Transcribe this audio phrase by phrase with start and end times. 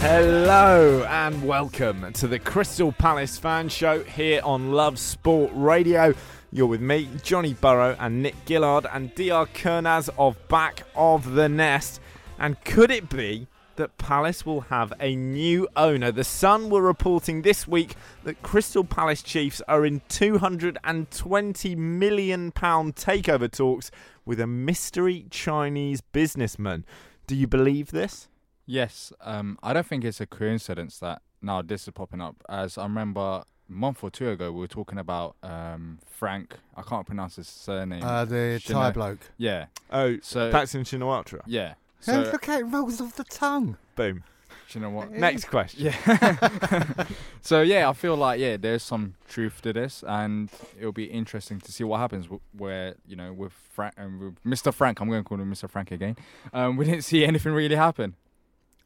[0.00, 6.14] Hello and welcome to the Crystal Palace Fan Show here on Love Sport Radio.
[6.50, 11.50] You're with me, Johnny Burrow, and Nick Gillard, and DR Kernaz of Back of the
[11.50, 12.00] Nest.
[12.38, 16.10] And could it be that Palace will have a new owner?
[16.10, 22.96] The Sun were reporting this week that Crystal Palace Chiefs are in 220 million pound
[22.96, 23.90] takeover talks
[24.24, 26.86] with a mystery Chinese businessman.
[27.26, 28.29] Do you believe this?
[28.70, 32.36] Yes, um, I don't think it's a coincidence that now this is popping up.
[32.48, 36.54] As I remember a month or two ago, we were talking about um, Frank.
[36.76, 38.04] I can't pronounce his surname.
[38.04, 39.18] Uh, the Shino- Thai bloke.
[39.38, 39.66] Yeah.
[39.90, 41.40] Oh, So Patson Shinawatra.
[41.46, 41.70] yeah.
[41.70, 41.74] Hey,
[42.12, 43.76] So look how it rolls off the tongue.
[43.96, 44.22] Boom.
[44.70, 45.10] do you know what?
[45.10, 45.86] Next question.
[45.86, 47.06] Yeah.
[47.40, 50.48] so yeah, I feel like yeah, there's some truth to this, and
[50.78, 52.26] it'll be interesting to see what happens.
[52.26, 54.72] w- Where you know with Frank, um, with Mr.
[54.72, 55.68] Frank, I'm going to call him Mr.
[55.68, 56.14] Frank again.
[56.52, 58.14] Um, we didn't see anything really happen.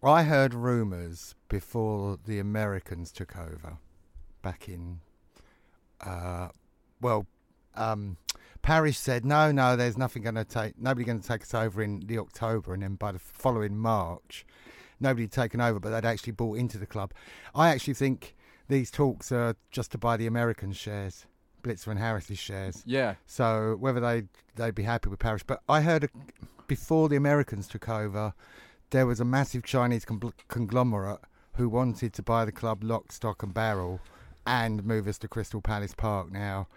[0.07, 3.79] I heard rumours before the Americans took over,
[4.43, 5.01] back in,
[6.01, 6.49] uh,
[7.01, 7.27] well,
[7.75, 8.17] um,
[8.63, 11.83] Parish said no, no, there's nothing going to take, nobody going to take us over
[11.83, 14.47] in the October, and then by the following March,
[15.01, 17.13] nobody had taken over, but they'd actually bought into the club.
[17.55, 18.35] I actually think
[18.69, 21.27] these talks are just to buy the American shares,
[21.63, 22.83] Blitzer and Harris's shares.
[22.87, 23.15] Yeah.
[23.27, 24.25] So whether they
[24.57, 26.09] they'd be happy with Parish, but I heard a,
[26.67, 28.35] before the Americans took over,
[28.95, 31.19] there was a massive Chinese con- conglomerate
[31.55, 34.01] who wanted to buy the club lock, stock, and barrel,
[34.47, 36.31] and move us to Crystal Palace Park.
[36.31, 36.69] Now,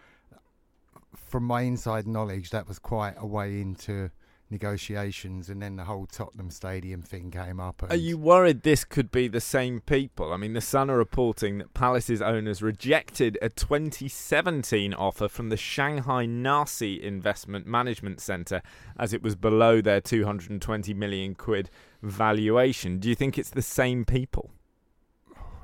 [1.16, 4.10] from my inside knowledge, that was quite a way into
[4.50, 7.82] negotiations, and then the whole Tottenham Stadium thing came up.
[7.82, 10.34] And Are you worried this could be the same people?
[10.34, 15.58] I mean, the Sun are reporting that Palace's owners rejected a 2017 offer from the
[15.58, 18.62] Shanghai Nasi Investment Management Centre
[18.98, 21.70] as it was below their 220 million quid
[22.02, 23.00] valuation.
[23.00, 24.52] Do you think it's the same people?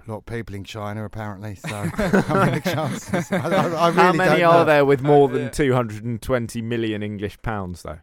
[0.05, 1.55] a lot of people in China apparently?
[1.55, 3.31] So I mean, the chances.
[3.31, 4.65] I, I, I really How many are know.
[4.65, 7.99] there with more than uh, 220 million English pounds, though?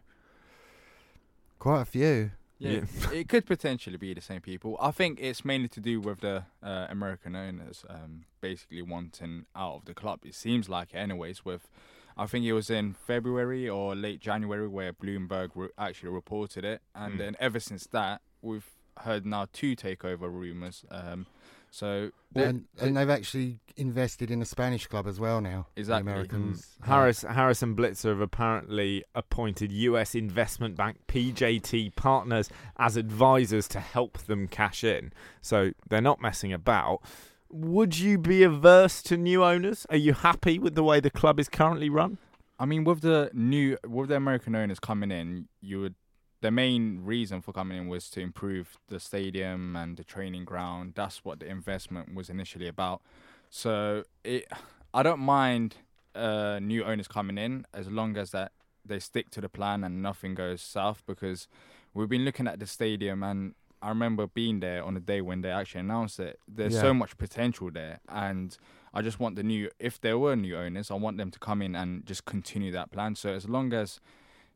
[1.61, 2.31] Quite a few.
[2.57, 2.81] Yeah,
[3.13, 4.75] it could potentially be the same people.
[4.81, 9.75] I think it's mainly to do with the uh, American owners um, basically wanting out
[9.75, 10.21] of the club.
[10.25, 11.45] It seems like, it anyways.
[11.45, 11.69] With,
[12.17, 16.81] I think it was in February or late January where Bloomberg re- actually reported it,
[16.95, 17.17] and Mm.
[17.19, 20.83] then ever since that, we've heard now two takeover rumors.
[20.89, 21.27] Um,
[21.71, 25.67] so And, and they've actually invested in a Spanish club as well now.
[25.73, 26.11] the Exactly.
[26.11, 26.77] Americans.
[26.81, 26.87] Mm.
[26.87, 33.79] Harris Harris and Blitzer have apparently appointed US investment bank PJT Partners as advisors to
[33.79, 35.13] help them cash in.
[35.41, 37.01] So they're not messing about.
[37.49, 39.85] Would you be averse to new owners?
[39.89, 42.17] Are you happy with the way the club is currently run?
[42.59, 45.95] I mean, with the new, with the American owners coming in, you would.
[46.41, 50.93] The main reason for coming in was to improve the stadium and the training ground.
[50.95, 53.01] That's what the investment was initially about.
[53.49, 54.47] So it,
[54.93, 55.75] I don't mind
[56.15, 58.51] uh, new owners coming in as long as that
[58.83, 61.03] they stick to the plan and nothing goes south.
[61.05, 61.47] Because
[61.93, 63.53] we've been looking at the stadium and
[63.83, 66.39] I remember being there on the day when they actually announced it.
[66.47, 66.81] There's Yeah.
[66.81, 68.55] so much potential there, and
[68.93, 69.71] I just want the new.
[69.79, 72.91] If there were new owners, I want them to come in and just continue that
[72.91, 73.15] plan.
[73.15, 73.99] So as long as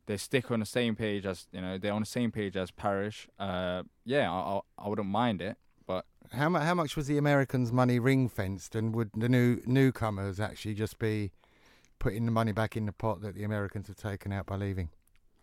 [0.06, 2.70] they stick on the same page as you know, they're on the same page as
[2.70, 3.28] Parish.
[3.38, 5.56] Uh, yeah, I, I I wouldn't mind it.
[5.86, 9.60] But How, mu- how much was the Americans' money ring fenced, and would the new
[9.66, 11.30] newcomers actually just be
[12.00, 14.88] putting the money back in the pot that the Americans have taken out by leaving?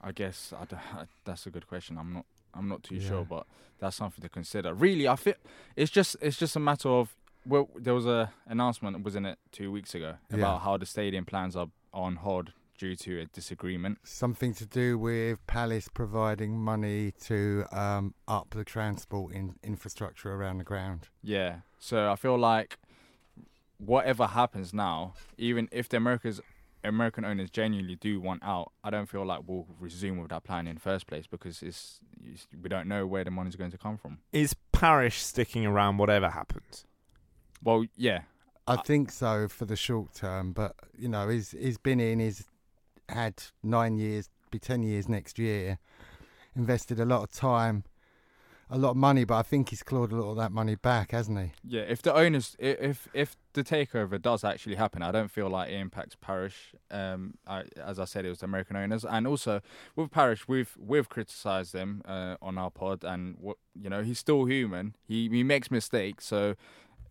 [0.01, 0.75] I guess I d-
[1.23, 1.97] that's a good question.
[1.97, 2.25] I'm not.
[2.53, 3.07] I'm not too Yeah.
[3.07, 3.47] sure, but
[3.79, 4.73] that's something to consider.
[4.73, 5.33] Really, I feel
[5.75, 9.71] it's just it's just a matter of well, there was a announcement, wasn't it, two
[9.71, 10.37] weeks ago Yeah.
[10.37, 12.51] about how the stadium plans are on hold
[12.83, 13.97] due to a disagreement.
[14.03, 20.57] Something to do with Palace providing money to um, up the transport in, infrastructure around
[20.57, 21.07] the ground.
[21.21, 21.59] Yeah.
[21.79, 22.77] So I feel like
[23.77, 26.41] whatever happens now, even if the Americans
[26.83, 30.67] American owners genuinely do want out, I don't feel like we'll resume with that plan
[30.67, 33.77] in the first place because it's, it's we don't know where the money's going to
[33.77, 34.17] come from.
[34.33, 36.83] Is Parish sticking around whatever happens?
[37.63, 38.23] Well, yeah,
[38.67, 42.43] I think so for the short term, but you know, he's he's been in, he's
[43.09, 45.79] had nine years, be ten years next year,
[46.55, 47.83] invested a lot of time,
[48.69, 51.11] a lot of money, but I think he's clawed a lot of that money back,
[51.11, 51.51] hasn't he?
[51.63, 55.69] Yeah, if the owners, if if the takeover does actually happen, I don't feel like
[55.69, 56.73] it impacts Parish.
[56.89, 59.61] Um, I, as I said, it was the American owners, and also
[59.95, 64.19] with Parish, we've we've criticised him uh, on our pod, and what you know, he's
[64.19, 64.95] still human.
[65.07, 66.25] He he makes mistakes.
[66.25, 66.55] So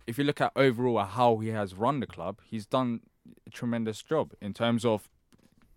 [0.06, 3.00] if you look at overall how he has run the club, he's done
[3.46, 5.08] a tremendous job in terms of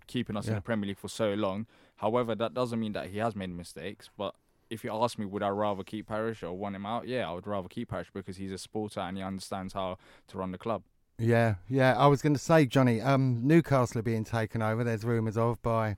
[0.07, 1.67] keeping us in the Premier League for so long.
[1.97, 4.35] However, that doesn't mean that he has made mistakes, but
[4.69, 7.07] if you ask me, would I rather keep Parish or want him out?
[7.07, 9.97] Yeah, I would rather keep Parish because he's a supporter and he understands how
[10.27, 10.83] to run the club.
[11.17, 11.95] Yeah, yeah.
[11.97, 14.83] I was going to say, Johnny, um, Newcastle are being taken over.
[14.83, 15.97] There's rumours of by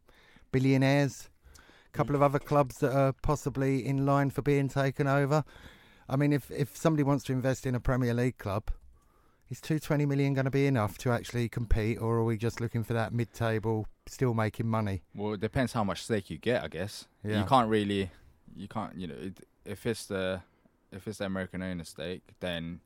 [0.51, 1.29] billionaires.
[1.87, 5.43] A couple of other clubs that are possibly in line for being taken over.
[6.07, 8.69] I mean, if if somebody wants to invest in a Premier League club,
[9.49, 12.59] is two twenty million going to be enough to actually compete, or are we just
[12.61, 15.03] looking for that mid-table, still making money?
[15.15, 17.07] Well, it depends how much stake you get, I guess.
[17.23, 17.41] Yeah.
[17.41, 18.11] You can't really,
[18.55, 20.41] you can't, you know, it, if it's the
[20.91, 22.79] if it's the American owner stake, then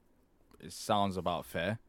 [0.60, 1.80] it sounds about fair.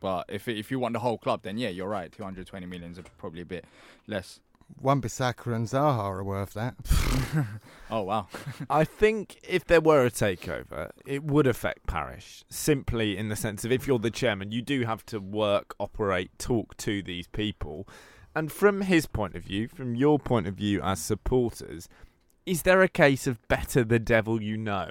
[0.00, 2.10] But if if you want the whole club, then yeah, you're right.
[2.12, 3.64] 220 million is probably a bit
[4.06, 4.40] less.
[4.80, 6.74] Wan Bissaka and Zaha are worth that.
[7.90, 8.28] Oh wow.
[8.70, 13.64] I think if there were a takeover, it would affect Parish simply in the sense
[13.64, 17.88] of if you're the chairman, you do have to work, operate, talk to these people.
[18.34, 21.88] And from his point of view, from your point of view as supporters,
[22.44, 24.90] is there a case of better the devil you know?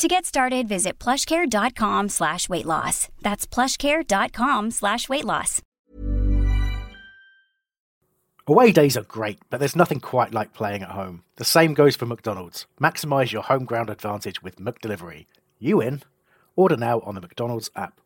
[0.00, 3.10] To get started, visit plushcare.com slash weight loss.
[3.20, 5.60] That's plushcare.com slash weight loss.
[8.46, 11.24] Away days are great, but there's nothing quite like playing at home.
[11.36, 12.66] The same goes for McDonald's.
[12.80, 15.26] Maximise your home ground advantage with McDelivery.
[15.58, 16.00] You in?
[16.56, 18.00] Order now on the McDonald's app.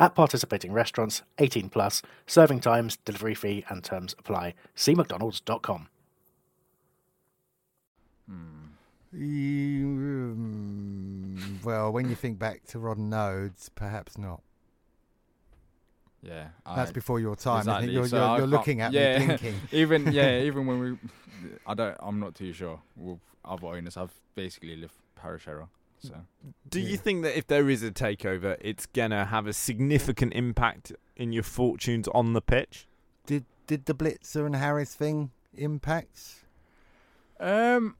[0.00, 4.54] At participating restaurants, 18 plus, serving times, delivery fee, and terms apply.
[4.74, 5.86] See McDonald's.com.
[10.38, 14.42] Mm, well, when you think back to Ron Noades, perhaps not.
[16.22, 16.48] Yeah.
[16.66, 17.60] That's I- before your time.
[17.60, 17.72] isn't?
[17.72, 17.94] Exactly.
[17.94, 19.18] You're, So you're, you're looking at yeah.
[19.18, 19.54] me blinking.
[19.72, 20.96] even yeah, even when we,
[21.66, 22.80] I don't, I'm not too sure.
[22.96, 25.68] With other owners, I've basically lived parish era.
[26.00, 26.14] So
[26.68, 30.92] Do you think that if there is a takeover, it's gonna have a significant impact
[31.16, 32.86] in your fortunes on the pitch?
[33.26, 36.37] Did did the Blitzer and Harris thing impact?
[37.40, 37.96] Um,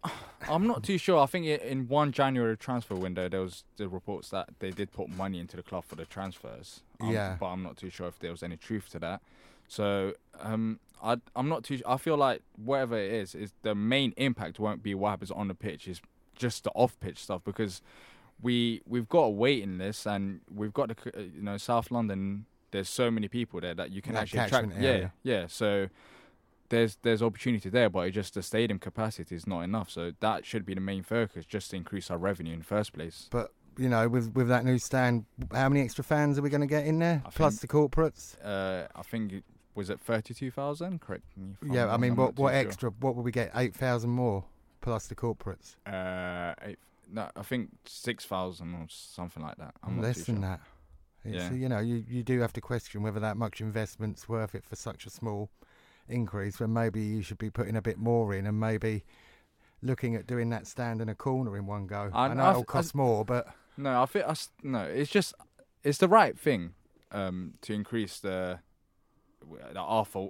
[0.49, 1.19] I'm not too sure.
[1.23, 5.09] I think in one January transfer window, there was the reports that they did put
[5.09, 6.81] money into the club for the transfers.
[7.01, 7.37] Um, Yeah.
[7.39, 9.21] but I'm not too sure if there was any truth to that.
[9.69, 11.79] So um, I I'm not too.
[11.87, 15.49] I feel like whatever it is, is the main impact won't be what happens on
[15.49, 15.87] the pitch.
[15.87, 16.01] Is
[16.35, 17.83] just the off pitch stuff because
[18.41, 22.47] we we've got a waiting list and we've got the uh, you know South London.
[22.71, 24.71] There's so many people there that you can That actually attract.
[24.71, 25.47] catchment Yeah, yeah.
[25.49, 25.89] So
[26.69, 29.91] there's there's opportunity there, but it's just the stadium capacity is not enough.
[29.91, 32.93] So that should be the main focus, just to increase our revenue in the first
[32.93, 33.29] place.
[33.31, 36.61] But you know, with with that new stand, how many extra fans are we going
[36.61, 37.23] to get in there?
[37.25, 38.37] I Plus the corporates.
[38.45, 39.45] Uh, I think it,
[39.75, 41.01] was it thirty two thousand?
[41.01, 41.55] Correct me.
[41.63, 42.59] If I'm yeah, I mean, I'm what what sure.
[42.59, 42.91] extra?
[42.91, 43.53] What will we get?
[43.55, 44.45] Eight thousand more
[44.81, 45.77] plus the corporates.
[45.87, 46.79] Uh, eight,
[47.11, 49.75] no, I think six thousand or something like that.
[49.83, 50.43] I'm Less than sure.
[50.43, 50.61] that.
[51.25, 51.53] It's, Yeah.
[51.53, 54.77] You know, you, you do have to question whether that much investment's worth it for
[54.77, 55.51] such a small
[56.09, 56.59] increase.
[56.61, 59.05] When maybe you should be putting a bit more in, and maybe
[59.83, 62.11] looking at doing that stand in a corner in one go.
[62.13, 63.47] I- I, know I it'll th- I- cost more, but
[63.77, 64.51] No, I think us.
[64.63, 65.35] No, it's just
[65.85, 66.75] it's the right thing
[67.13, 68.59] um, to increase the
[69.73, 70.29] the Arthur.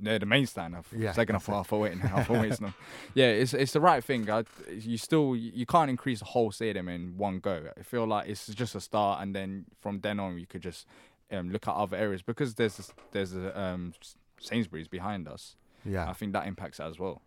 [0.00, 0.76] No, the main stand.
[0.76, 2.72] I've Yeah, taken that's off Arthur Wait and Arthur Waits now.
[3.14, 4.30] Yeah, it's it's the right thing.
[4.30, 7.64] I, you still you can't increase the whole stadium in one go.
[7.76, 10.86] I feel like it's just a start, and then from then on you could just
[11.32, 13.92] um, look at other areas because there's there's a, um,
[14.40, 15.56] Sainsbury's behind us.
[15.84, 17.22] yeah, I think that impacts that as well.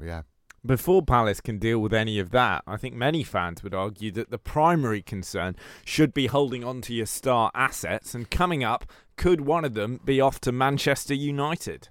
[0.00, 0.22] yeah.
[0.64, 4.30] Before Palace can deal with any of that, I think many fans would argue that
[4.30, 8.84] the primary concern should be holding on to your star assets, and coming up,
[9.16, 11.88] could one of them be off to Manchester United?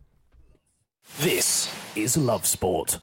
[1.19, 3.01] This is Love Sport.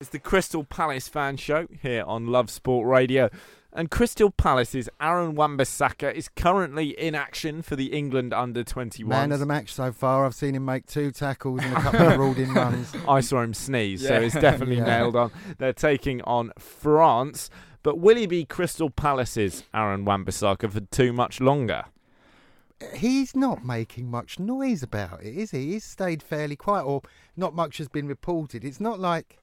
[0.00, 3.30] It's the Crystal Palace fan show here on Love Sport Radio.
[3.72, 9.06] And Crystal Palace's Aaron Wan-Bissaka is currently in action for the England under 21s.
[9.06, 10.26] Man of the match so far.
[10.26, 12.92] I've seen him make two tackles and a couple of ruled in runs.
[13.08, 14.20] I saw him sneeze, so Yeah.
[14.26, 14.84] it's definitely Yeah.
[14.86, 15.30] nailed on.
[15.58, 17.48] They're taking on France.
[17.84, 21.84] But will he be Crystal Palace's Aaron Wan-Bissaka for too much longer?
[22.94, 25.72] He's not making much noise about it, is he?
[25.72, 27.02] He's stayed fairly quiet, or
[27.36, 28.64] not much has been reported.
[28.64, 29.38] It's not like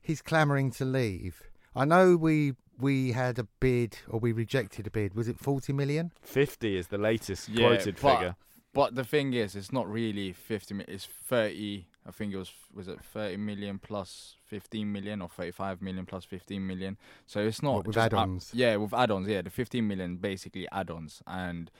[0.00, 1.42] he's clamouring to leave.
[1.74, 5.14] I know we we had a bid, or we rejected a bid.
[5.14, 6.12] Was it forty million?
[6.22, 8.36] 50 is the latest Yeah, quoted but- figure.
[8.72, 10.92] But the thing is, it's not really 50 million.
[10.92, 11.86] It's 30.
[12.06, 16.24] I think it was was it 30 million plus 15 million or 35 million plus
[16.24, 16.96] 15 million.
[17.24, 18.50] So it's not What, with add-ons?
[18.52, 19.28] yeah, with add-ons.
[19.28, 21.70] Yeah, the 15 million basically add-ons, and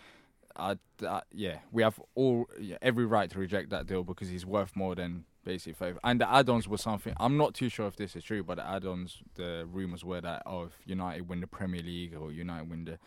[0.56, 4.46] I, uh, yeah, we have all yeah, every right to reject that deal because he's
[4.46, 5.98] worth more than basically five.
[6.02, 7.14] And the add-ons were something.
[7.18, 10.42] I'm not too sure if this is true, but the add-ons, the rumors were that
[10.46, 12.98] oh, if United win the Premier League or United win the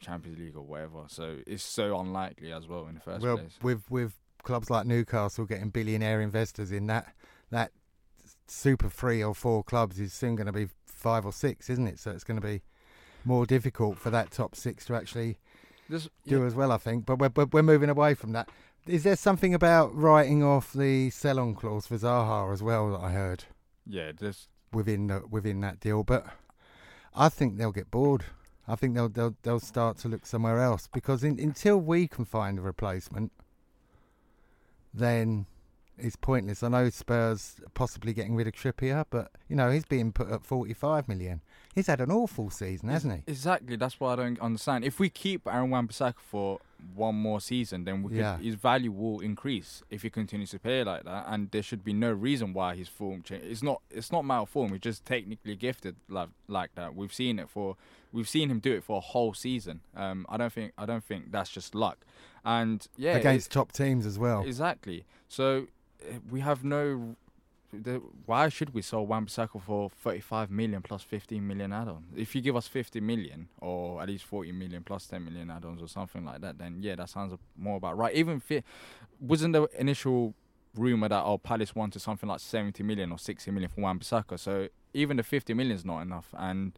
[0.00, 1.04] Champions League or whatever.
[1.08, 3.58] So it's so unlikely as well in the first well, place.
[3.62, 7.14] with with clubs like Newcastle getting billionaire investors in that
[7.50, 7.72] that
[8.46, 11.98] super three or four clubs is soon going to be five or six, isn't it?
[11.98, 12.62] So it's going to be
[13.24, 15.38] more difficult for that top six to actually
[15.88, 17.06] This, do as well, I think.
[17.06, 18.48] But we're we're moving away from that.
[18.86, 23.12] Is there something about writing off the sell-on clause for Zaha as well that I
[23.12, 23.44] heard
[23.86, 26.04] yeah, just within the, within that deal?
[26.04, 26.26] But
[27.14, 28.24] I think they'll get bored.
[28.68, 32.24] I think they'll they'll they'll start to look somewhere else because in, until we can
[32.24, 33.32] find a replacement,
[34.92, 35.46] then
[35.98, 36.62] it's pointless.
[36.62, 40.44] I know Spurs possibly getting rid of Trippier, but you know he's being put at
[40.44, 41.40] forty-five million.
[41.74, 43.22] He's had an awful season, hasn't he?
[43.30, 43.76] Exactly.
[43.76, 44.84] That's what I don't understand.
[44.84, 46.60] If we keep Aaron Wan-Bissaka for
[46.94, 48.38] one more season, then we could, Yeah.
[48.38, 51.24] his value will increase if he continues to play like that.
[51.28, 53.44] And there should be no reason why his form change.
[53.44, 53.80] It's not.
[53.90, 54.70] It's not malform.
[54.72, 56.94] He's just technically gifted like like that.
[56.94, 57.76] We've seen it for.
[58.12, 59.80] We've seen him do it for a whole season.
[59.96, 60.72] Um, I don't think.
[60.78, 62.04] I don't think that's just luck.
[62.44, 64.42] And yeah, Against top teams as well.
[64.44, 65.04] Exactly.
[65.28, 65.66] So
[66.02, 67.16] uh, we have no.
[67.82, 72.06] The, why should we sell Wan-Bissaka for 35 million plus 15 million add ons?
[72.16, 75.82] If you give us 50 million or at least 40 million plus 10 million add-ons
[75.82, 78.14] or something like that, then yeah, that sounds more about right.
[78.14, 78.62] Even fi-
[79.20, 80.34] wasn't the initial
[80.74, 84.38] rumor that oh Palace wanted something like 70 million or 60 million for Wan-Bissaka?
[84.38, 86.72] So even the 50 million is not enough, and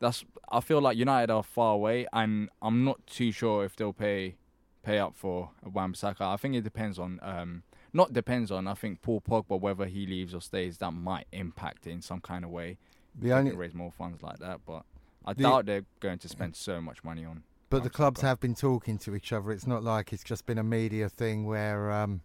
[0.00, 3.92] that's I feel like United are far away, and I'm not too sure if they'll
[3.92, 4.36] pay
[4.82, 6.22] pay up for Wan-Bissaka.
[6.22, 8.66] I think it depends on, um, not depends on.
[8.66, 12.20] I think Paul Pogba whether he leaves or stays that might impact it in some
[12.20, 12.78] kind of way.
[13.14, 14.84] The They only raise more funds like that, but
[15.24, 17.42] I The- doubt they're going to spend so much money on.
[17.68, 19.52] But the clubs have been talking to each other.
[19.52, 22.20] It's not like it's just been a media thing where um,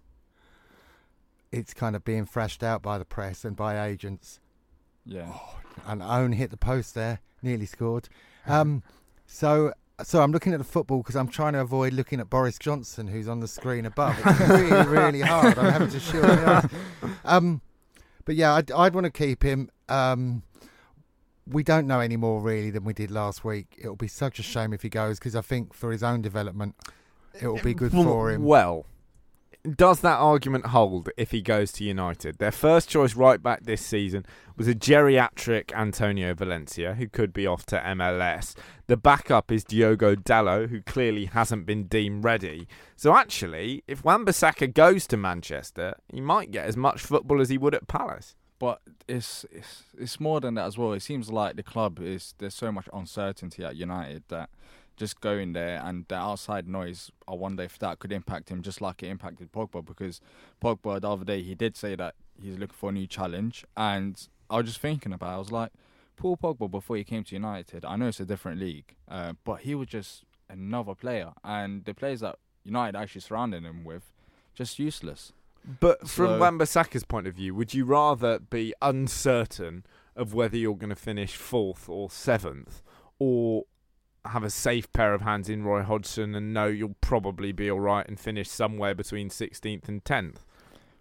[1.52, 4.40] it's kind of being thrashed out by the press and by agents.
[5.06, 5.38] Yeah,
[5.86, 8.10] And Owen hit the post there, nearly scored.
[8.48, 8.82] Um,
[9.28, 12.60] so, so I'm looking at the football because I'm trying to avoid looking at Boris
[12.60, 14.18] Johnson, who's on the screen above.
[14.26, 15.58] It's really, really hard.
[15.58, 16.68] I'm having to shield my.
[17.24, 17.62] Um,
[18.26, 19.70] but yeah, I'd, I'd want to keep him.
[19.88, 20.44] Um,
[21.48, 23.76] we don't know any more really than we did last week.
[23.78, 26.76] It'll be such a shame if he goes because I think for his own development,
[27.36, 28.44] it'll be good for him.
[28.44, 28.86] Well,
[29.76, 32.38] does that argument hold if he goes to United?
[32.38, 34.26] Their first choice right back this season
[34.58, 38.56] was a geriatric Antonio Valencia, who could be off to MLS.
[38.88, 42.68] The backup is Diogo Dalot, who clearly hasn't been deemed ready.
[42.96, 47.58] So actually, if Wan-Bissaka goes to Manchester, he might get as much football as he
[47.58, 48.36] would at Palace.
[48.60, 50.94] but it's it's it's more than that as well.
[50.94, 54.50] It seems like the club is there's so much uncertainty at United that
[54.98, 58.82] just going there and the outside noise, I wonder if that could impact him just
[58.82, 60.22] like it impacted Pogba because
[60.62, 63.66] Pogba the other day he did say that he's looking for a new challenge.
[63.76, 65.72] And I was just thinking about it, I was like
[66.16, 69.62] Paul Pogba before he came to United, I know it's a different league, uh, but
[69.62, 74.14] he was just another player, and the players that United actually surrounded him with,
[74.54, 75.34] just useless.
[75.80, 79.84] But from So- Wan-Bissaka's point of view, would you rather be uncertain
[80.16, 82.82] of whether you're going to finish fourth or seventh,
[83.20, 83.66] or
[84.28, 87.80] have a safe pair of hands in Roy Hodgson and know you'll probably be all
[87.80, 90.38] right and finish somewhere between 16th and 10th?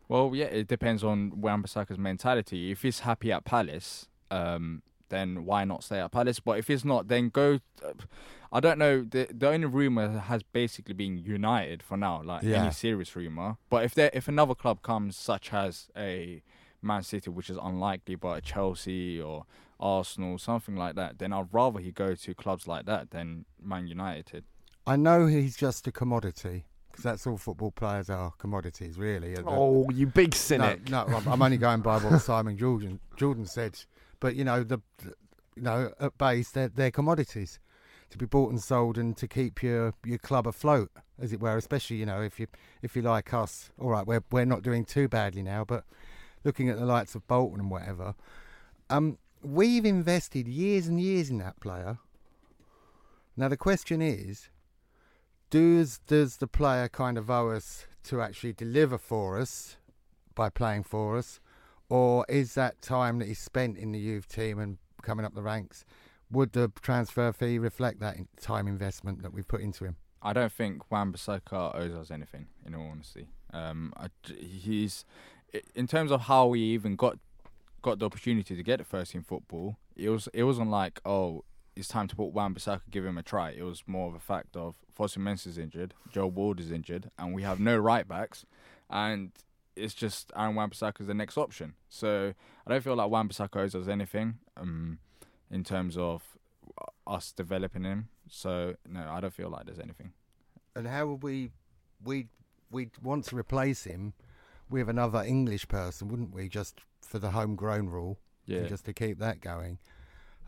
[0.09, 2.71] Well, yeah, it depends on Wan-Bissaka's mentality.
[2.71, 6.41] If he's happy at Palace, um, then why not stay at Palace?
[6.41, 7.61] But if he's not, then go.
[8.53, 9.03] I don't know.
[9.03, 12.63] The the only rumor has basically been United for now, like Yeah.
[12.63, 13.57] any serious rumor.
[13.71, 16.43] But if there if another club comes, such as a
[16.83, 19.47] Man City, which is unlikely, but a Chelsea or
[19.81, 23.87] Arsenal, something like that, then I'd rather he go to clubs like that than Man
[23.87, 24.45] United.
[24.87, 29.35] I know he's just a commodity because that's all football players are commodities, really.
[29.45, 30.89] Oh, you big no, cynic.
[30.91, 33.79] no, I'm- I'm only going by what Simon Jordan Jordan said.
[34.21, 34.79] But you know, the
[35.57, 37.59] you know at base they're they're commodities
[38.11, 41.57] to be bought and sold and to keep your, your club afloat, as it were.
[41.57, 42.47] Especially you know if you
[42.83, 45.85] if you like us, all right, we're we're not doing too badly now, but
[46.45, 48.15] looking at the likes of Bolton and whatever,
[48.91, 51.99] um, we've invested years and years in that player.
[53.37, 54.49] Now the question is,
[55.51, 59.77] does does the player kind of owe us to actually deliver for us
[60.35, 61.41] by playing for us,
[61.89, 65.43] or is that time that he spent in the youth team and coming up the
[65.43, 65.85] ranks?
[66.31, 69.97] Would the transfer fee reflect that time investment that we've put into him?
[70.23, 72.47] I don't think Wan Bissaka owes us anything.
[72.67, 75.05] In all honesty, um, I, he's
[75.75, 77.19] in terms of how we even got
[77.85, 79.77] got the opportunity to get the first team football.
[79.95, 81.45] It was it wasn't like oh
[81.77, 83.51] it's time to put Wan Bissaka, give him a try.
[83.51, 87.11] It was more of a fact of Fosu Mensah is injured, Joe Ward is injured,
[87.19, 88.47] and we have no right backs,
[88.89, 89.33] and
[89.77, 91.75] it's just Aaron Wan Bissaka is the next option.
[91.89, 92.33] So
[92.67, 94.99] I don't feel like Wan Bissaka owes us anything um,
[95.51, 96.23] in terms of
[97.07, 98.09] us developing him.
[98.29, 100.13] So no, I don't feel like there's anything.
[100.75, 101.51] And how would we
[102.03, 102.29] we
[102.71, 104.15] we want to replace him
[104.71, 106.49] with another English person, wouldn't we?
[106.49, 108.59] Just for the homegrown rule, Yeah.
[108.61, 109.79] and just to keep that going.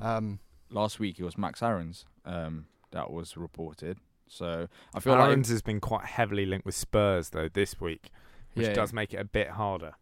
[0.01, 0.40] Um,
[0.71, 3.99] Last week it was Max Aarons um, that was reported.
[4.29, 8.11] So I feel Aarons like has been quite heavily linked with Spurs though this week,
[8.55, 8.73] which Yeah.
[8.75, 9.95] does make it a bit harder.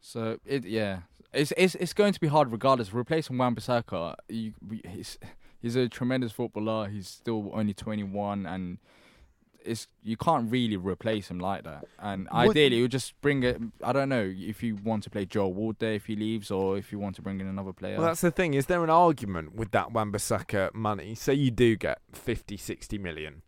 [0.00, 1.02] so it yeah.
[1.32, 2.92] It's it's it's going to be hard regardless.
[2.92, 5.16] Replacing Wan Bissaka, he's
[5.62, 6.88] he's a tremendous footballer.
[6.88, 8.78] He's still only 21 and
[9.64, 11.84] it's you can't really replace him like that.
[11.98, 13.60] And What- ideally, you just bring it.
[13.82, 16.76] I don't know if you want to play Joe Ward there if he leaves, or
[16.76, 17.96] if you want to bring in another player.
[17.98, 18.54] Well, that's the thing.
[18.54, 21.14] Is there an argument with that Wan-Bissaka money?
[21.14, 23.42] Say you do get 50, 60 million.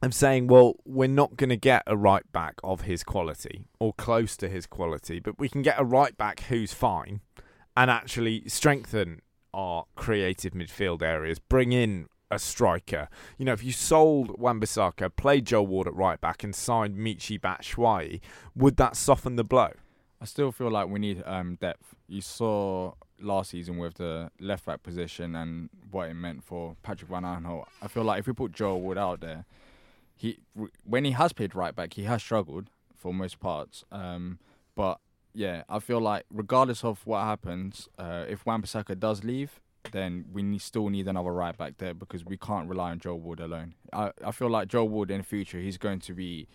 [0.00, 3.92] I'm saying, well, we're not going to get a right back of his quality or
[3.94, 7.20] close to his quality, but we can get a right back who's fine
[7.76, 13.08] and actually strengthen our creative midfield areas, bring in a striker.
[13.38, 17.40] You know, if you sold Wan-Bissaka, played Joe Ward at right back and signed Michi
[17.40, 18.20] Batshuayi,
[18.54, 19.70] would that soften the blow?
[20.20, 21.94] I still feel like we need um, depth.
[22.08, 27.10] You saw last season with the left back position and what it meant for Patrick
[27.10, 27.66] Van Aanholt.
[27.80, 29.44] I feel like if we put Joe Wood out there,
[30.16, 30.38] he
[30.84, 33.84] when he has played right back, he has struggled for most parts.
[33.92, 34.40] Um,
[34.74, 34.98] but
[35.32, 39.60] yeah, I feel like regardless of what happens, uh, if Wan-Bissaka does leave,
[39.92, 43.40] then we still need another right back there because we can't rely on Joe Wood
[43.40, 43.74] alone.
[43.92, 46.46] I, I feel like Joe Wood in the future he's going to be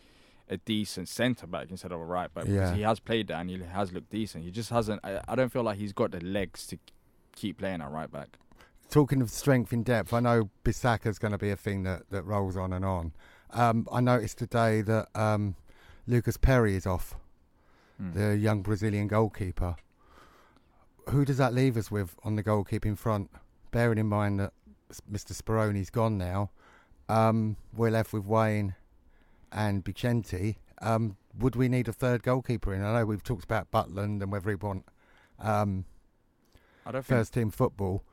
[0.49, 3.49] a decent centre back instead of a right back because he has played that and
[3.49, 4.43] he has looked decent.
[4.43, 4.99] He just hasn't.
[5.03, 6.77] I, I don't feel like he's got the legs to
[7.35, 8.37] keep playing at right back.
[8.91, 12.23] talking of strength in depth, I know Bissaka's going to be a thing that, that
[12.23, 13.13] rolls on and on.
[13.51, 15.55] Um, I noticed today that um,
[16.07, 17.15] Lucas Perri is off,
[18.01, 18.13] Mm.
[18.15, 19.75] the young Brazilian goalkeeper.
[21.09, 23.29] Who does that leave us with on the goalkeeping front?
[23.71, 24.53] Bearing in mind that
[25.11, 25.33] Mr.
[25.33, 26.51] Speroni's gone now,
[27.09, 28.75] um, we're left with Wayne
[29.51, 30.57] and Vicente.
[30.81, 32.83] Um, would we need a third goalkeeper in?
[32.83, 34.85] I know we've talked about Butland and whether he want
[35.39, 35.85] um,
[36.85, 38.03] I don't think first team football,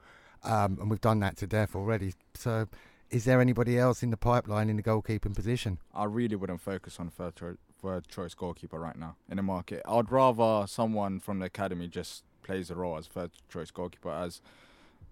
[0.42, 2.14] um, and we've done that to death already.
[2.34, 2.66] So,
[3.10, 5.78] is there anybody else in the pipeline in the goalkeeping position?
[5.94, 7.34] I really wouldn't focus on third,
[7.82, 9.82] third choice goalkeeper right now in the market.
[9.86, 14.42] I'd rather someone from the academy just plays the role as third choice goalkeeper, as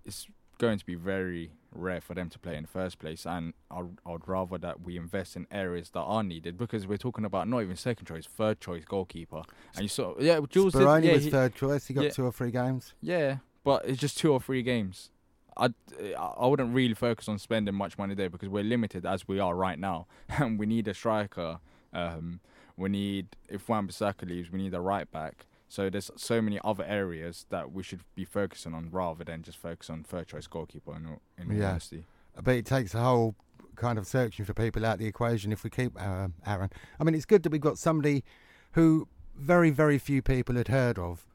[0.04, 0.26] it's
[0.58, 3.24] going to be very rare for them to play in the first place.
[3.24, 7.24] And I'd, I'd rather that we invest in areas that are needed because we're talking
[7.24, 9.42] about not even second choice, third choice goalkeeper.
[9.74, 11.86] And you saw, yeah, Jules did, Speroni yeah, was he- third choice.
[11.86, 12.10] He got yeah.
[12.10, 12.94] two or three games.
[13.00, 15.10] Yeah, but it's just two or three games.
[15.56, 15.68] I
[16.16, 19.54] I wouldn't really focus on spending much money there because we're limited as we are
[19.54, 21.58] right now, and we need a striker.
[21.92, 22.40] Um,
[22.76, 25.46] we need if Wan Bissaka leaves, we need a right back.
[25.68, 29.58] So there's so many other areas that we should be focusing on rather than just
[29.58, 30.94] focus on third choice goalkeeper.
[30.96, 31.18] In,
[31.50, 31.70] in Yeah.
[31.72, 32.04] honesty,
[32.42, 33.34] But it takes a whole
[33.76, 36.70] kind of searching for people out the equation if we keep uh, Aaron.
[36.98, 38.24] I mean, it's good that we've got somebody
[38.72, 41.26] who very, very few people had heard of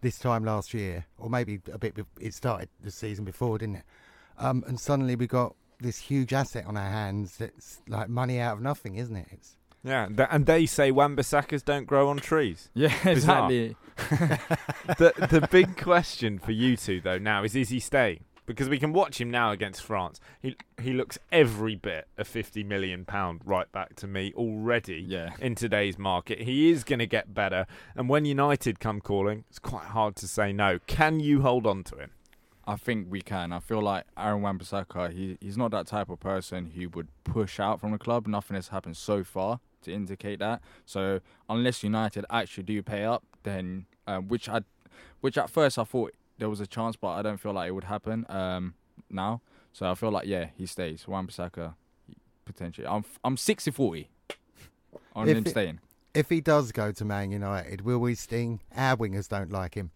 [0.00, 1.94] this time last year, or maybe a bit.
[1.94, 3.84] be- It started the season before, didn't it?
[4.38, 7.40] Um, and suddenly we got this huge asset on our hands.
[7.40, 9.28] It's like money out of nothing, isn't it?
[9.30, 12.70] It's Yeah, th- and they say Wan-Bissakas don't grow on trees.
[12.74, 13.76] Yeah, exactly.
[14.98, 18.24] the the big question for you two though now is is he staying?
[18.44, 20.20] Because we can watch him now against France.
[20.40, 25.30] He he looks every bit a fifty million pound right back to me already Yeah.
[25.40, 26.40] in today's market.
[26.42, 27.66] He is going to get better,
[27.96, 30.78] and when United come calling, it's quite hard to say no.
[30.86, 32.10] Can you hold on to him?
[32.64, 33.52] I think we can.
[33.52, 37.58] I feel like Aaron Wan-Bissaka, he he's not that type of person who would push
[37.60, 38.26] out from the club.
[38.26, 40.60] Nothing has happened so far to indicate that.
[40.86, 44.62] So unless United actually do pay up, then um, which I,
[45.20, 47.72] which at first I thought there was a chance, but I don't feel like it
[47.72, 48.74] would happen um,
[49.10, 49.40] now.
[49.72, 51.06] So I feel like yeah, he stays.
[51.08, 51.74] Wan-Bissaka
[52.44, 52.86] potentially.
[52.86, 54.06] I'm I'm 60-40
[55.14, 55.80] on If him it- staying.
[56.14, 58.60] if he does go to Man United, will we sting?
[58.76, 59.90] Our wingers don't like him.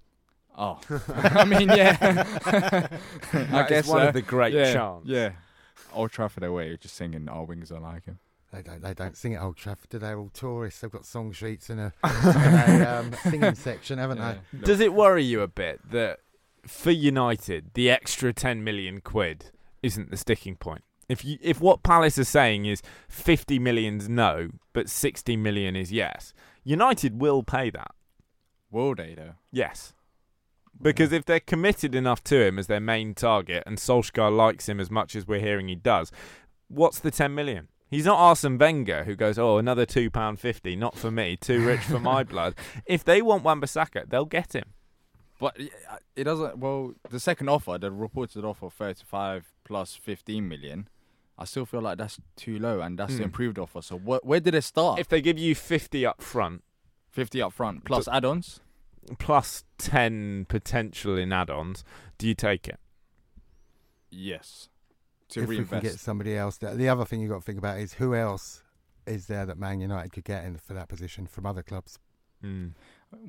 [0.58, 0.80] Oh,
[1.14, 1.96] I mean yeah.
[2.00, 4.08] I That is guess one so.
[4.08, 5.06] of the great yeah, chants.
[5.08, 5.32] Yeah.
[5.92, 8.18] Old Trafford away, just singing "Our wings are like him."
[8.56, 8.82] They don't.
[8.82, 9.90] They don't sing at Old Trafford.
[9.90, 10.06] do they?
[10.06, 10.80] They're all tourists.
[10.80, 14.36] They've got song sheets and a, and a um, singing section, haven't Yeah.
[14.52, 14.58] they?
[14.64, 16.20] Does it worry you a bit that
[16.66, 19.50] for United the extra ten million quid
[19.82, 20.82] isn't the sticking point?
[21.08, 25.92] If you if what Palace are saying is fifty million's no, but sixty million is
[25.92, 26.32] yes,
[26.64, 27.90] United will pay that.
[28.70, 29.34] Will they though?
[29.52, 29.92] Yes.
[30.80, 34.78] Because if they're committed enough to him as their main target and Solskjaer likes him
[34.80, 36.12] as much as we're hearing he does,
[36.68, 37.68] what's the 10 million?
[37.88, 42.00] He's not Arsene Wenger who goes, oh, another £2.50, not for me, too rich for
[42.00, 42.54] my blood.
[42.84, 44.64] If they want Wan-Bissaka, they'll get him.
[45.38, 46.58] But uh, it doesn't.
[46.58, 50.88] Well, the second offer, the reported offer, thirty-five plus fifteen million.
[51.38, 53.24] I still feel like that's too low, and that's the Hmm.
[53.24, 53.82] improved offer.
[53.82, 54.98] So wh- where did it start?
[54.98, 56.64] If they give you 50 up front,
[57.10, 58.60] Fifty up front plus add-ons.
[59.18, 61.84] plus 10 potential in add-ons,
[62.16, 62.80] do you take it?
[64.10, 64.70] Yes.
[65.30, 66.74] To if we can get somebody else, there.
[66.74, 68.62] the other thing you've got to think about is who else
[69.06, 71.98] is there that Man United could get in for that position from other clubs.
[72.44, 72.72] Mm.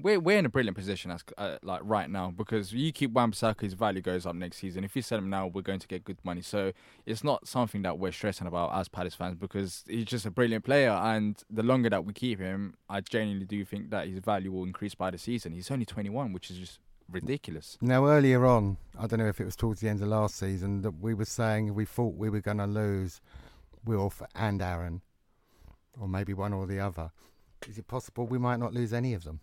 [0.01, 3.61] We're we're in a brilliant position as uh, like right now because you keep Wan-Bissaka,
[3.61, 4.83] his value goes up next season.
[4.83, 6.41] If you sell him now, we're going to get good money.
[6.41, 6.73] So
[7.05, 10.65] it's not something that we're stressing about as Palace fans because he's just a brilliant
[10.65, 10.89] player.
[10.89, 14.63] And the longer that we keep him, I genuinely do think that his value will
[14.63, 15.53] increase by the season.
[15.53, 17.77] He's only 21, which is just ridiculous.
[17.81, 20.81] Now, earlier on, I don't know if it was towards the end of last season
[20.81, 23.21] that we were saying we thought we were going to lose
[23.85, 25.01] Wilf and Aaron,
[25.99, 27.11] or maybe one or the other.
[27.67, 29.39] Is it possible we might not lose any of them?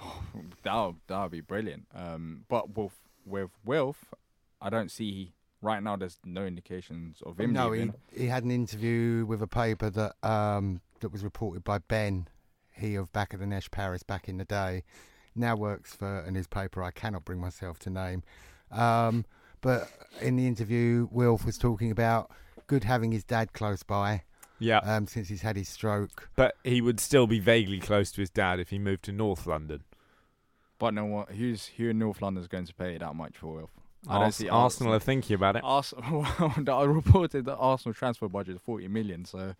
[0.62, 1.86] That that would be brilliant.
[1.94, 2.92] Um, but with
[3.26, 4.14] with Wilf,
[4.60, 5.96] I don't see right now.
[5.96, 10.14] There's no indications of him no, he, he had an interview with a paper that
[10.22, 12.28] um, that was reported by Ben,
[12.72, 14.84] he of Back of the Nesh Paris back in the day,
[15.34, 18.22] now works for a newspaper I cannot bring myself to name.
[18.70, 19.24] Um,
[19.60, 19.88] but
[20.20, 22.30] in the interview, Wilf was talking about
[22.66, 24.22] good having his dad close by
[24.58, 26.28] Yeah, um, since he's had his stroke.
[26.36, 29.46] but he would still be vaguely close to his dad if he moved to North
[29.46, 29.82] London.
[30.78, 33.54] But no one who's who in North London is going to pay that much for
[33.54, 33.70] Wilf.
[34.08, 35.62] I don't Ars- see Arsenal are thinking about it.
[35.64, 36.26] Arsenal.
[36.68, 39.54] I reported that Arsenal transfer budget is 40 million, so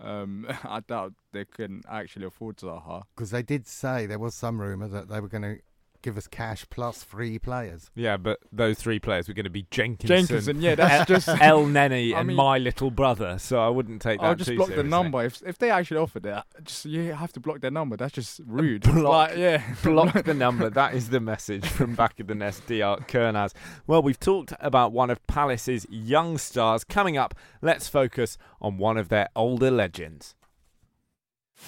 [0.00, 3.02] um, I doubt they can actually afford Zaha.
[3.14, 5.58] Because they did say there was some rumour that they were going to
[6.02, 7.90] give us cash plus free players.
[7.94, 11.28] Yeah, but those three players were going to be Jenkinson, Jenkinson, yeah, that's just.
[11.40, 13.38] Elneny, and mean- my little brother.
[13.38, 14.26] So I wouldn't take that.
[14.26, 15.24] I'll just too block the number.
[15.24, 16.42] If if they actually offered it.
[16.64, 17.96] just you have to block their number.
[17.96, 18.82] That's just rude.
[18.82, 20.70] Block- Like, yeah, Block the number.
[20.70, 23.04] That is the message from back of the nest, Dr.
[23.04, 23.52] Kernaz.
[23.86, 26.84] Well, we've talked about one of Palace's young stars.
[26.84, 30.34] Coming up, let's focus on one of their older legends.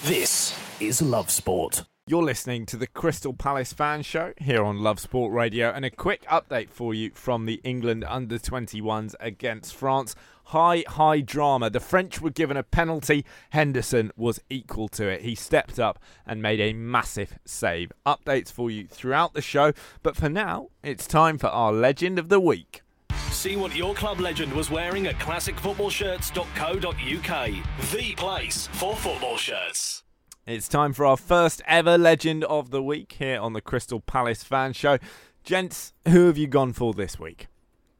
[0.05, 1.85] This is Love Sport.
[2.13, 5.89] You're listening to the Crystal Palace Fan Show here on Love Sport Radio, and a
[5.89, 10.15] quick update for you from the England under 21s against France.
[10.45, 11.71] High, high drama.
[11.71, 13.25] The French were given a penalty.
[13.49, 15.23] Henderson was equal to it.
[15.23, 17.93] He stepped up and made a massive save.
[18.05, 19.73] Updates for you throughout the show,
[20.03, 22.83] but for now, it's time for our Legend of the Week.
[23.31, 27.91] See what your club legend was wearing at classicfootballshirts.co.uk.
[27.91, 30.02] The place for football shirts.
[30.47, 34.43] It's time for our first ever Legend of the Week here on the Crystal Palace
[34.43, 34.99] Fan Show.
[35.45, 37.47] Gents, who have you gone for this week?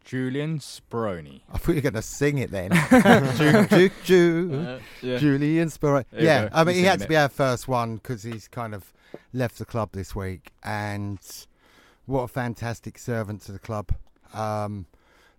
[0.05, 1.43] Julian Speroni.
[1.53, 2.73] I thought you were going to sing it then.
[3.37, 5.19] Ju- ju- ju- yeah.
[5.19, 6.05] Julian Spiro.
[6.11, 6.51] There you Yeah, go.
[6.53, 8.93] I mean, You he had singing to be our first one because he's kind of
[9.33, 10.51] left the club this week.
[10.65, 11.21] And
[12.07, 13.91] what a fantastic servant to the club.
[14.35, 14.87] Um,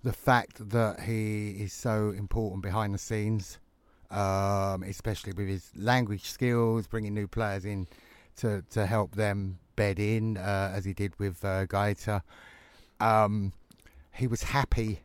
[0.03, 3.59] the fact that he is so important behind the scenes,
[4.13, 7.87] um, especially with his language skills, bringing new players in
[8.37, 12.21] to, to help them bed in, uh, as he did with uh, Guaita.
[12.99, 13.53] Um,
[14.13, 15.01] he was happy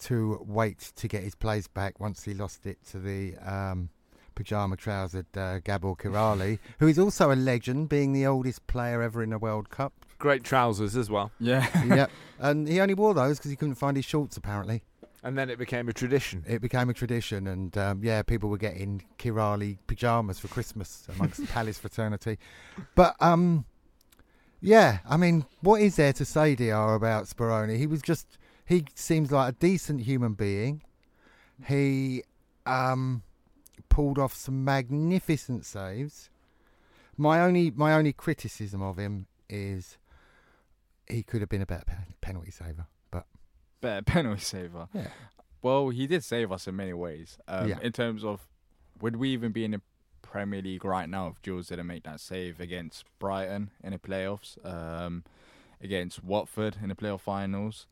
[0.00, 3.88] to wait to get his place back once he lost it to the um,
[4.34, 9.22] pyjama trousered uh, Gabor Kiraly, who is also a legend, being the oldest player ever
[9.22, 9.92] in a World Cup.
[10.18, 11.30] Great trousers as well.
[11.38, 11.66] Yeah.
[11.86, 12.10] yep.
[12.38, 14.82] And he only wore those because he couldn't find his shorts, apparently.
[15.24, 16.44] And then it became a tradition.
[16.46, 21.40] It became a tradition, and um, yeah, people were getting Kiraly pajamas for Christmas amongst
[21.40, 22.38] the Palace fraternity.
[22.94, 23.64] But um,
[24.60, 27.76] yeah, I mean, what is there to say, Dr, about Speroni?
[27.76, 30.82] He was just, he seems like a decent human being.
[31.66, 32.22] He
[32.66, 33.22] um,
[33.88, 36.30] pulled off some magnificent saves.
[37.16, 39.98] My only, my only criticism of him is
[41.08, 41.84] he could have been a better
[42.20, 42.86] penalty saver.
[43.84, 44.88] Better penalty saver.
[44.94, 45.08] yeah,
[45.62, 47.38] Well, he did save us in many ways.
[47.46, 47.78] Um, Yeah.
[47.82, 48.46] In terms of,
[49.00, 49.82] would we even be in the
[50.22, 54.56] Premier League right now if Jules didn't make that save against Brighton in the playoffs,
[54.64, 55.22] um,
[55.80, 57.86] against Watford in the playoff finals?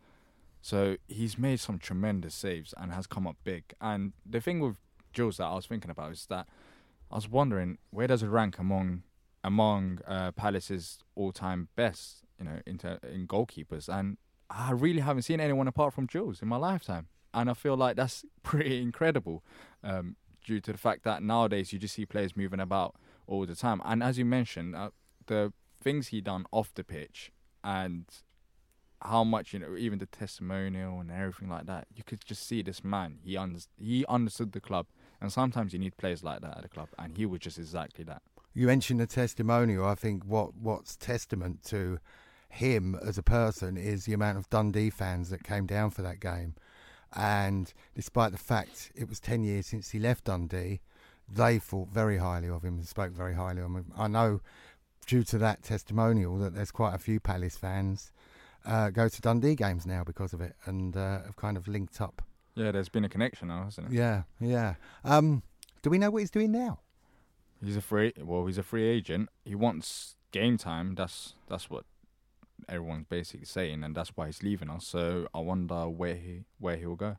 [0.60, 3.64] So he's made some tremendous saves and has come up big.
[3.80, 4.76] And the thing with
[5.12, 6.46] Jules that I was thinking about is that
[7.10, 9.02] I was wondering where does it rank among
[9.44, 13.88] among uh, Palace's all-time best, you know, in, ter- in goalkeepers?
[13.88, 14.16] And
[14.54, 17.96] I really haven't seen anyone apart from Jules in my lifetime, and I feel like
[17.96, 19.42] that's pretty incredible,
[19.82, 23.54] um, due to the fact that nowadays you just see players moving about all the
[23.56, 23.80] time.
[23.84, 24.90] And as you mentioned, uh,
[25.26, 27.32] the things he done off the pitch
[27.64, 28.04] and
[29.00, 32.62] how much you know, even the testimonial and everything like that, you could just see
[32.62, 33.18] this man.
[33.24, 33.38] He
[33.78, 34.86] he understood the club,
[35.20, 38.04] and sometimes you need players like that at the club, and he was just exactly
[38.04, 38.22] that.
[38.54, 39.86] you mentioned the testimonial.
[39.86, 41.98] I think what what's testament to
[42.52, 46.20] him as a person is the amount of Dundee fans that came down for that
[46.20, 46.54] game.
[47.14, 50.80] And despite the fact it was 10 years since he left Dundee,
[51.28, 53.92] they thought very highly of him and spoke very highly of him.
[53.96, 54.40] I know
[55.06, 58.12] due to that testimonial that there's quite a few Palace fans
[58.66, 62.00] uh, go to Dundee games now because of it and uh, have kind of linked
[62.00, 62.22] up.
[62.54, 63.94] Yeah, there's been a connection now, hasn't it?
[63.94, 64.74] Yeah, yeah.
[65.04, 65.42] Um,
[65.80, 66.80] do we know what he's doing now?
[67.64, 68.12] He's a free.
[68.18, 69.30] Well, he's a free agent.
[69.44, 70.94] He wants game time.
[70.94, 71.84] That's that's what
[72.68, 74.86] everyone's basically saying, and that's why he's leaving us.
[74.86, 77.16] So I wonder where he where he will go.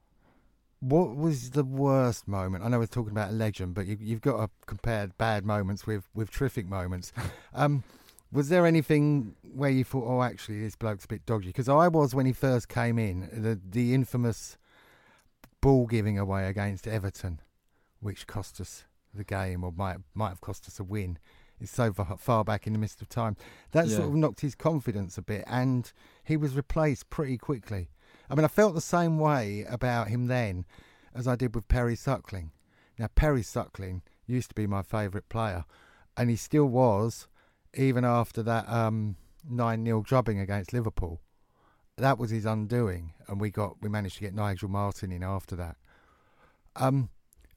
[0.79, 2.63] What was the worst moment?
[2.63, 5.87] I know we're talking about a legend, but you, you've got to compare bad moments
[5.87, 7.13] with, with terrific moments.
[7.53, 7.85] um,
[8.33, 11.47] was there anything where you thought, oh, actually, this bloke's a bit dodgy?
[11.47, 14.57] Because I was when he first came in, the the infamous
[15.61, 17.39] ball giving away against Everton,
[18.01, 21.17] which cost us the game or might might have cost us a win.
[21.65, 23.35] So far, far back in the mist of time.
[23.71, 23.97] That Yeah.
[23.97, 25.91] sort of knocked his confidence a bit, and
[26.23, 27.89] he was replaced pretty quickly.
[28.29, 30.65] I mean, I felt the same way about him then
[31.13, 32.51] as I did with Perry Suckling.
[32.97, 35.65] Now, Perry Suckling used to be my favourite player,
[36.17, 37.27] and he still was,
[37.73, 41.21] even after that um, 9 0 drubbing against Liverpool.
[41.97, 45.55] That was his undoing, and we got we managed to get Nigel Martyn in after
[45.57, 45.77] that.
[46.75, 47.09] Um,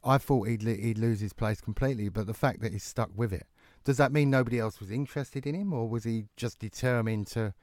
[0.05, 3.33] I thought he'd, he'd lose his place completely, but the fact that he's stuck with
[3.33, 3.47] it,
[3.87, 7.55] does that mean nobody else was interested in him, or was he just determined to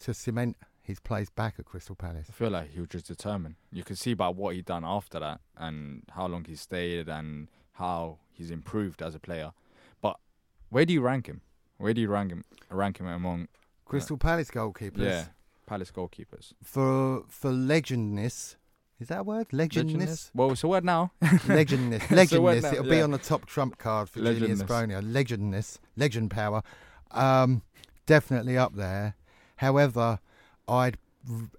[0.00, 2.26] to cement his place back at Crystal Palace?
[2.30, 3.56] I feel like he was just determined.
[3.70, 7.48] You can see by what he done after that, and how long he stayed, and
[7.72, 9.52] how he's improved as a player.
[10.00, 10.16] But
[10.70, 11.42] where do you rank him?
[11.76, 12.44] Where do you rank him?
[12.70, 13.46] Rank him among uh,
[13.84, 15.04] Crystal Palace goalkeepers.
[15.04, 15.24] yeah
[15.66, 16.54] Palace goalkeepers?
[16.62, 18.56] For for legendness,
[19.00, 19.46] is that a word?
[19.52, 20.30] Legendness.
[20.34, 21.12] Well, it's a word now.
[21.48, 22.62] Legendness, It's a word legendness.
[22.62, 24.62] now, It'll be on the top trump card for Julius Legendness.
[25.02, 25.12] Bronia.
[25.12, 26.62] Legendness, legend power,
[27.10, 27.62] um,
[28.06, 29.14] definitely up there.
[29.56, 30.20] However,
[30.68, 30.96] I'd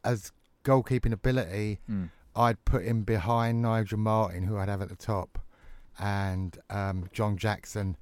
[0.04, 0.32] as
[0.64, 2.10] goalkeeping ability, Mm.
[2.36, 5.40] I'd put him behind Nigel Martyn, who I'd have at the top,
[6.00, 7.98] and um, John Jackson,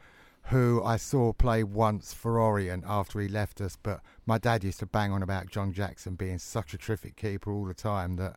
[0.50, 3.78] who I saw play once for Orient after he left us.
[3.82, 7.52] But my dad used to bang on about John Jackson being such a terrific keeper
[7.52, 8.36] all the time that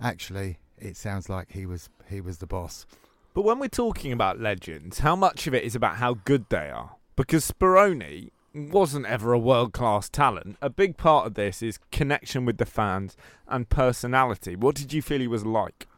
[0.00, 2.86] actually it sounds like he was he was the boss.
[3.32, 6.70] But when we're talking about legends, how much of it is about how good they
[6.70, 6.96] are?
[7.16, 10.56] Because Speroni wasn't ever a world class talent.
[10.62, 13.16] A big part of this is connection with the fans
[13.48, 14.54] and personality.
[14.54, 15.88] What did you feel he was like?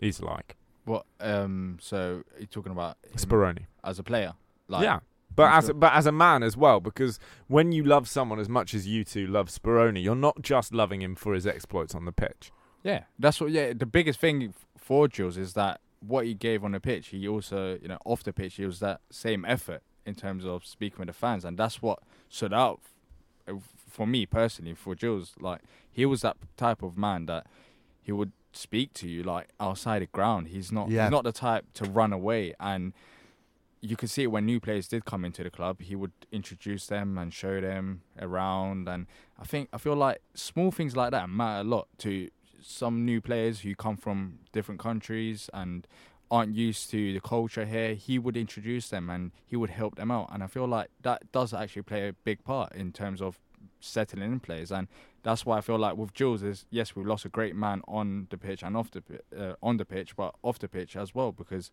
[0.00, 1.06] He's like What?
[1.20, 1.78] Um.
[1.80, 3.66] So you're talking about him Speroni.
[3.84, 4.32] as a player?
[4.66, 5.00] Like, yeah.
[5.34, 8.48] But as sure- but as a man as well, because when you love someone as
[8.48, 12.04] much as you two love Speroni, you're not just loving him for his exploits on
[12.04, 12.50] the pitch.
[12.82, 13.50] Yeah, that's what.
[13.50, 17.28] Yeah, the biggest thing for Jules is that what he gave on the pitch, he
[17.28, 20.98] also, you know, off the pitch, he was that same effort in terms of speaking
[20.98, 22.80] with the fans, and that's what stood out
[23.46, 23.52] uh,
[23.88, 24.74] for me personally.
[24.74, 27.46] For Jules, like he was that type of man that
[28.02, 30.48] he would speak to you like outside the ground.
[30.48, 31.04] He's not Yeah.
[31.04, 32.92] he's not the type to run away and
[33.80, 36.86] you could see it when new players did come into the club, he would introduce
[36.86, 39.06] them and show them around and
[39.40, 42.28] I think I feel like small things like that matter a lot to
[42.62, 45.86] some new players who come from different countries and
[46.30, 50.10] aren't used to the culture here, he would introduce them and he would help them
[50.10, 50.30] out.
[50.32, 53.38] And I feel like that does actually play a big part in terms of
[53.80, 54.72] settling in players.
[54.72, 54.88] And
[55.22, 58.28] that's why I feel like with Jules is yes, we've lost a great man on
[58.30, 59.02] the pitch and off the
[59.38, 61.70] uh, on the pitch, but off the pitch as well because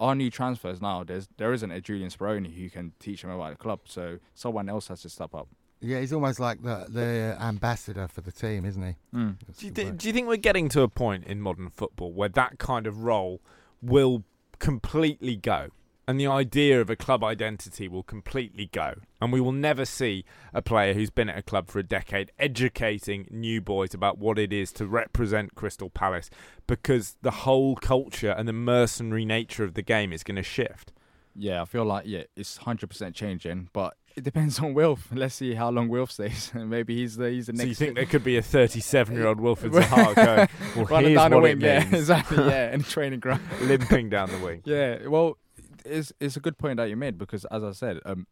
[0.00, 3.50] our new transfers now there's there isn't a Julian Speroni who can teach them about
[3.50, 5.48] the club, so someone else has to step up.
[5.80, 8.96] Yeah, he's almost like the the ambassador for the team, isn't he?
[9.16, 9.36] Mm.
[9.58, 9.98] Do you, the thi- word.
[9.98, 13.04] do you think we're getting to a point in modern football where that kind of
[13.04, 13.40] role
[13.80, 14.24] will
[14.58, 15.68] completely go?
[16.06, 18.94] And the idea of a club identity will completely go.
[19.22, 22.32] And we will never see a player who's been at a club for a decade
[22.36, 26.28] educating new boys about what it is to represent Crystal Palace
[26.66, 30.92] because the whole culture and the mercenary nature of the game is going to shift.
[31.36, 35.08] Yeah, I feel like yeah, it's hundred percent changing, but it depends on Wilf.
[35.12, 36.50] Let's see how long Wilf stays.
[36.54, 37.62] Maybe he's the he's the next.
[37.62, 41.10] So you think there could be a 37 year old Wilfred Zaha going, well, running
[41.10, 41.60] here's down the what wing?
[41.62, 41.94] it Yeah, means.
[41.94, 42.38] exactly.
[42.44, 43.42] Yeah, in training ground.
[43.62, 44.62] limping down the wing.
[44.64, 45.38] Yeah, well,
[45.84, 48.26] it's it's a good point that you made because, as I said, um,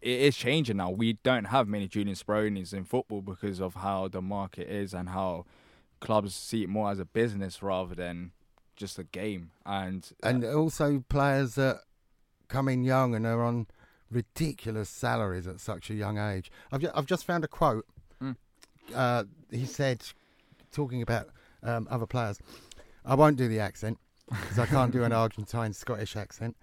[0.00, 0.90] it is changing now.
[0.90, 5.10] We don't have many Julian Speronis in football because of how the market is and
[5.10, 5.44] how
[6.00, 8.32] clubs see it more as a business rather than
[8.76, 9.50] just a game.
[9.66, 11.80] And uh, and also players that
[12.48, 13.66] come in young and are on
[14.14, 16.50] ridiculous salaries at such a young age.
[16.72, 17.86] I've just, I've just found a quote.
[18.22, 18.36] Mm.
[18.94, 20.02] Uh, he said,
[20.72, 21.28] talking about
[21.62, 22.38] um, other players,
[23.04, 23.98] I won't do the accent
[24.28, 26.56] because I can't do an Argentine Scottish accent.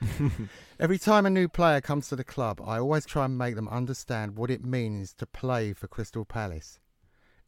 [0.80, 3.68] Every time a new player comes to the club, I always try and make them
[3.68, 6.80] understand what it means to play for Crystal Palace.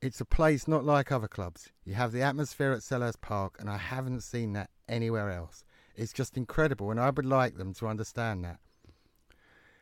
[0.02, 1.70] It's a place not like other clubs.
[1.86, 5.63] You have the atmosphere at Selhurst Park, and I haven't seen that anywhere else.
[5.96, 8.60] It's just incredible, and I would like them to understand that.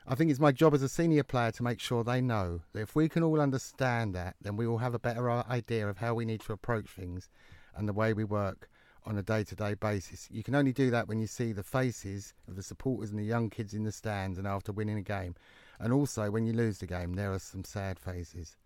[0.08, 2.82] I think it's my job as a senior player to make sure they know that
[2.82, 6.16] if we can all understand that, then we will have a better idea of how
[6.16, 7.30] we need to approach things
[7.76, 8.68] and the way we work
[9.06, 10.28] on a day to day basis.
[10.32, 13.24] You can only do that when you see the faces of the supporters and the
[13.24, 15.36] young kids in the stands and after winning a game.
[15.80, 18.58] And also, when you lose the game, there are some sad faces.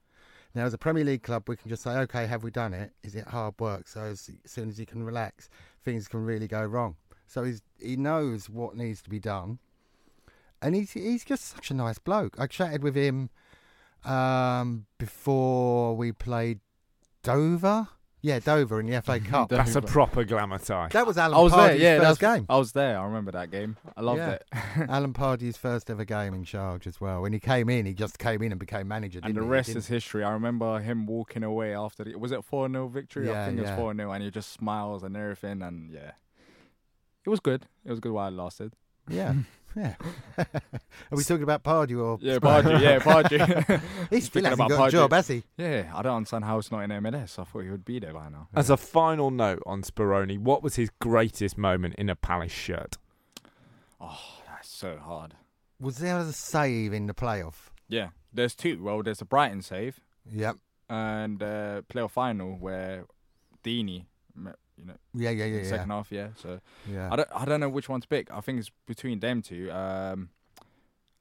[0.54, 2.94] Now, as a Premier League club, we can just say, okay, have we done it?
[3.04, 3.88] Is it hard work?
[3.90, 5.50] So, as soon as you can relax,
[5.84, 6.96] things can really go wrong.
[7.28, 9.60] So, he knows what needs to be done.
[10.66, 12.36] And he's, he's just such a nice bloke.
[12.40, 13.30] I chatted with him
[14.04, 16.60] um, before we played
[17.22, 17.88] Dover.
[18.22, 19.50] Yeah, Dover in the FA Cup.
[19.50, 20.88] That's a proper glamour tie.
[20.92, 21.76] That was Alan I was there.
[21.76, 22.46] Yeah, first that's game.
[22.50, 22.98] I was there.
[23.00, 23.78] I remember that game.
[23.96, 24.32] I loved Yeah.
[24.32, 24.44] it.
[24.90, 27.22] Alan Pardew's first ever game in charge as well.
[27.22, 29.20] When he came in, he just came in and became manager.
[29.22, 29.46] And didn't the he?
[29.46, 30.24] He rest didn't- is history.
[30.24, 33.28] I remember him walking away after the was it four 0 victory?
[33.28, 33.70] Yeah, I think it yeah.
[33.76, 36.14] was four 0 and he just smiles and everything and yeah.
[37.24, 37.68] It was good.
[37.86, 38.74] It was good while it lasted.
[39.10, 39.34] Yeah,
[39.76, 39.96] yeah.
[40.38, 40.46] Are
[41.12, 42.66] we talking about Pardew or Yeah, Spurs?
[42.66, 43.40] Pardew, yeah, Pardew.
[44.10, 45.44] he still Speaking hasn't about got a job, has he?
[45.58, 47.38] Yeah, I don't understand how it's not in MLS.
[47.40, 48.48] I thought he would be there by now.
[48.56, 52.98] As a final note on Speroni, what was his greatest moment in a Palace shirt?
[54.02, 55.34] Oh, that's so hard.
[55.80, 57.70] Was there a save in the playoff?
[57.88, 58.82] Yeah, there's two.
[58.84, 60.00] Well, there's a Brighton save
[60.32, 60.56] Yep.
[60.90, 63.06] and uh, playoff final where
[63.64, 65.70] Deeney, me- you know, Yeah, yeah, yeah, the yeah.
[65.70, 66.12] second half.
[66.12, 66.60] Yeah, so
[66.90, 67.10] yeah.
[67.12, 68.32] I don't, I don't know which one to pick.
[68.32, 69.72] I think it's between them two.
[69.72, 70.30] Um,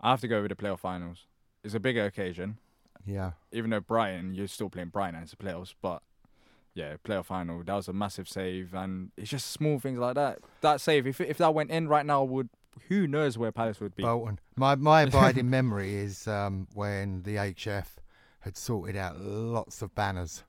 [0.01, 1.27] I have to go with the playoff finals.
[1.63, 2.59] It's a bigger occasion,
[3.07, 3.33] yeah.
[3.53, 5.73] even though Brighton, you're still playing Brighton and it's the playoffs.
[5.81, 6.03] But
[6.75, 7.63] yeah, playoff final.
[7.63, 10.41] That was a massive save, and it's just small things like that.
[10.61, 12.51] That save, if if that went in right now, would
[12.89, 14.03] who knows where Palace would be?
[14.03, 14.41] Bolton.
[14.57, 17.87] My my abiding memory is um, when the HF
[18.41, 20.45] had sorted out lots of banners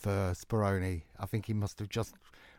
[0.00, 1.02] for Speroni.
[1.18, 2.14] I think he must have just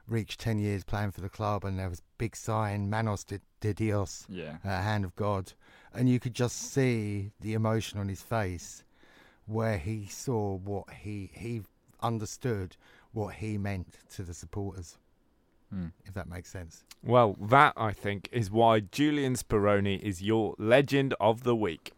[0.07, 3.73] reached ten years playing for the club, and there was big sign "Manos de, de
[3.73, 5.53] Dios," Yeah, uh, "Hand of God,"
[5.93, 8.83] and you could just see the emotion on his face,
[9.45, 11.61] where he saw what he he
[12.01, 12.77] understood
[13.11, 14.97] what he meant to the supporters.
[15.71, 15.87] Hmm.
[16.05, 16.83] If that makes sense.
[17.03, 21.93] Well, that, I think, is why Julian Speroni is your legend of the week.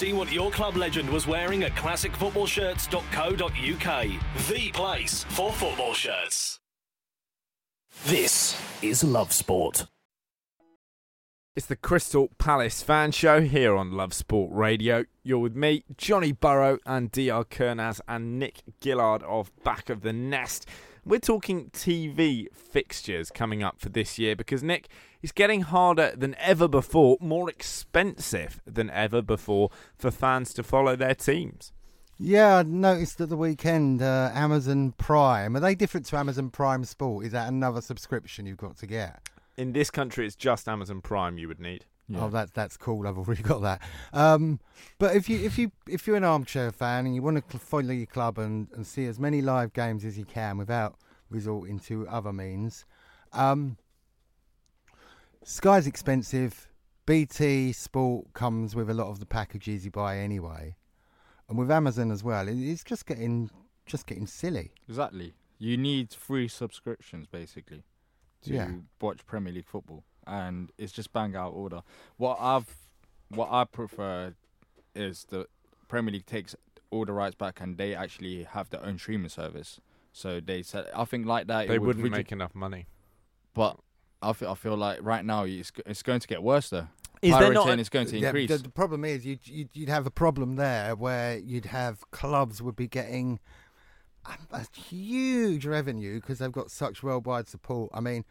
[0.00, 4.06] See what your club legend was wearing at classicfootballshirts.co.uk.
[4.48, 6.58] The place for football shirts.
[8.06, 9.88] This is Love Sport.
[11.54, 15.04] It's the Crystal Palace fan show here on Love Sport Radio.
[15.22, 20.14] You're with me, Johnny Burrow, and DR Kernaz and Nick Gillard of Back of the
[20.14, 20.66] Nest.
[21.04, 24.88] We're talking TV fixtures coming up for this year because, Nick,
[25.22, 30.96] it's getting harder than ever before, more expensive than ever before for fans to follow
[30.96, 31.72] their teams.
[32.22, 35.56] Yeah, I noticed at the weekend uh, Amazon Prime.
[35.56, 37.24] Are they different to Amazon Prime Sport?
[37.24, 39.26] Is that another subscription you've got to get?
[39.56, 41.86] In this country, it's just Amazon Prime you would need.
[42.08, 42.24] Yeah.
[42.24, 43.06] Oh, that's that's cool.
[43.06, 43.80] I've already got that.
[44.12, 44.60] Um,
[44.98, 47.90] but if you if you if you're an armchair fan and you want to follow
[47.90, 50.96] your club and, and see as many live games as you can without
[51.30, 52.84] resorting to other means,
[53.32, 53.76] um,
[55.44, 56.68] Sky's expensive.
[57.06, 60.76] BT Sport comes with a lot of the packages you buy anyway,
[61.48, 62.46] and with Amazon as well.
[62.48, 63.50] It's just getting
[63.86, 64.70] just getting silly.
[64.88, 65.34] Exactly.
[65.58, 67.82] You need free subscriptions basically
[68.42, 68.70] to Yeah.
[69.00, 71.82] watch Premier League football, and it's just bang out order.
[72.16, 72.76] What I've,
[73.30, 74.34] what I prefer,
[74.94, 75.46] is the
[75.88, 76.54] Premier League takes
[76.90, 79.80] all the rights back, and they actually have their own streaming service.
[80.12, 82.86] So they said, I think like that, it They would wouldn't redu- make enough money.
[83.54, 83.78] But
[84.22, 86.88] I feel, I feel like right now it's it's going to get worse though.
[87.22, 88.48] Is there not a- is going to Yeah, increase.
[88.50, 92.62] the, the problem is you'd, you'd you'd have a problem there where you'd have clubs
[92.62, 93.38] would be getting
[94.26, 97.90] a, a huge revenue because they've got such worldwide support.
[97.94, 98.24] I mean,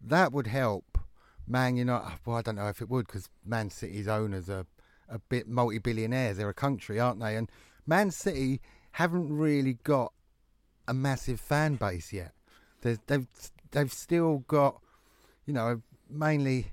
[0.00, 0.98] that would help
[1.46, 2.18] Man United.
[2.24, 4.66] Well, I don't know if it would because Man City's owners are
[5.08, 6.36] a bit multi-billionaires.
[6.36, 7.36] They're a country, aren't they?
[7.36, 7.50] And
[7.86, 8.60] Man City
[8.92, 10.12] haven't really got
[10.88, 12.32] a massive fan base yet.
[12.82, 13.26] They've
[13.72, 14.80] they've still got,
[15.46, 16.72] you know, mainly.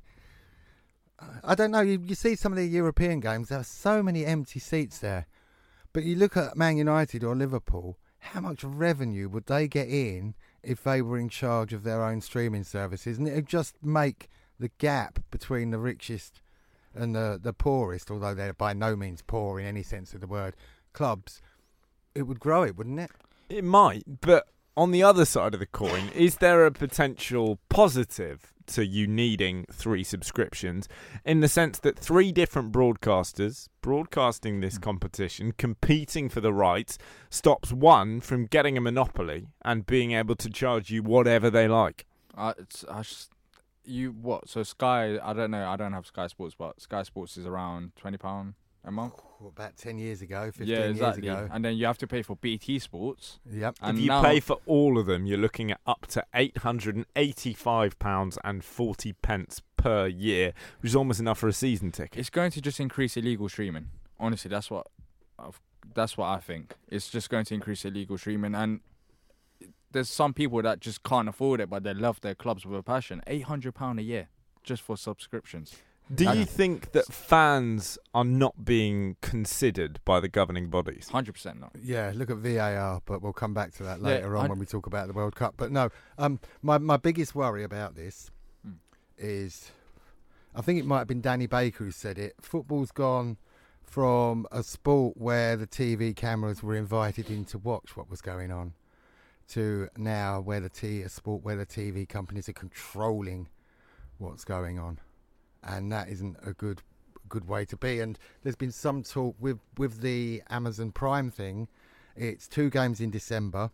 [1.19, 1.81] Uh, I don't know.
[1.81, 3.49] You, you see some of the European games.
[3.49, 5.27] There are so many empty seats there,
[5.93, 7.97] but you look at Man United or Liverpool.
[8.19, 12.21] How much revenue would they get in if they were in charge of their own
[12.21, 13.17] streaming services?
[13.17, 16.41] And it would just make the gap between the richest
[16.95, 20.27] and the the poorest, although they're by no means poor in any sense of the
[20.27, 20.55] word,
[20.93, 21.41] clubs.
[22.15, 23.11] It would grow it, wouldn't it?
[23.49, 28.53] It might, but on the other side of the coin, is there a potential positive
[28.65, 30.87] to you needing three subscriptions
[31.25, 36.97] in the sense that three different broadcasters broadcasting this competition, competing for the rights,
[37.29, 42.05] stops one from getting a monopoly and being able to charge you whatever they like?
[42.35, 43.31] Uh, it's, I just,
[43.83, 44.47] you what?
[44.47, 45.67] So Sky, I don't know.
[45.67, 48.53] I don't have Sky Sports, but Sky Sports is around twenty pound
[48.85, 49.13] a month.
[49.41, 51.25] Oh, about ten years ago, fifteen yeah, exactly.
[51.25, 51.49] years ago.
[51.51, 53.39] And then you have to pay for BT Sports.
[53.49, 53.77] Yep.
[53.81, 56.59] And if you now, pay for all of them, you're looking at up to eight
[56.59, 61.53] hundred and eighty-five pounds and forty pence per year, which is almost enough for a
[61.53, 62.17] season ticket.
[62.17, 63.89] it's going to just increase illegal streaming.
[64.19, 64.87] Honestly, that's what,
[65.37, 65.59] I've,
[65.93, 66.75] that's what I think.
[66.87, 68.79] It's just going to increase illegal streaming, and
[69.91, 72.83] there's some people that just can't afford it, but they love their clubs with a
[72.83, 73.21] passion.
[73.27, 74.29] Eight hundred pound a year
[74.63, 75.75] just for subscriptions.
[76.13, 81.09] Do you think that fans are not being considered by the governing bodies?
[81.09, 81.71] Hundred percent not.
[81.81, 84.59] Yeah, look at VAR, but we'll come back to that Yeah, later on I- when
[84.59, 85.55] we talk about the World Cup.
[85.57, 88.31] But no, um, my my biggest worry about this
[88.63, 88.73] Hmm.
[89.17, 89.71] is,
[90.53, 92.35] I think it might have been Danny Baker who said it.
[92.41, 93.37] Football's gone
[93.81, 98.51] from a sport where the TV cameras were invited in to watch what was going
[98.51, 98.73] on,
[99.49, 103.47] to now where the t a sport where the TV companies are controlling
[104.17, 104.99] what's going on,
[105.63, 106.81] and that isn't a good
[107.29, 107.99] good way to be.
[107.99, 111.67] And there's been some talk with with the Amazon Prime thing.
[112.15, 113.71] It's two games in December.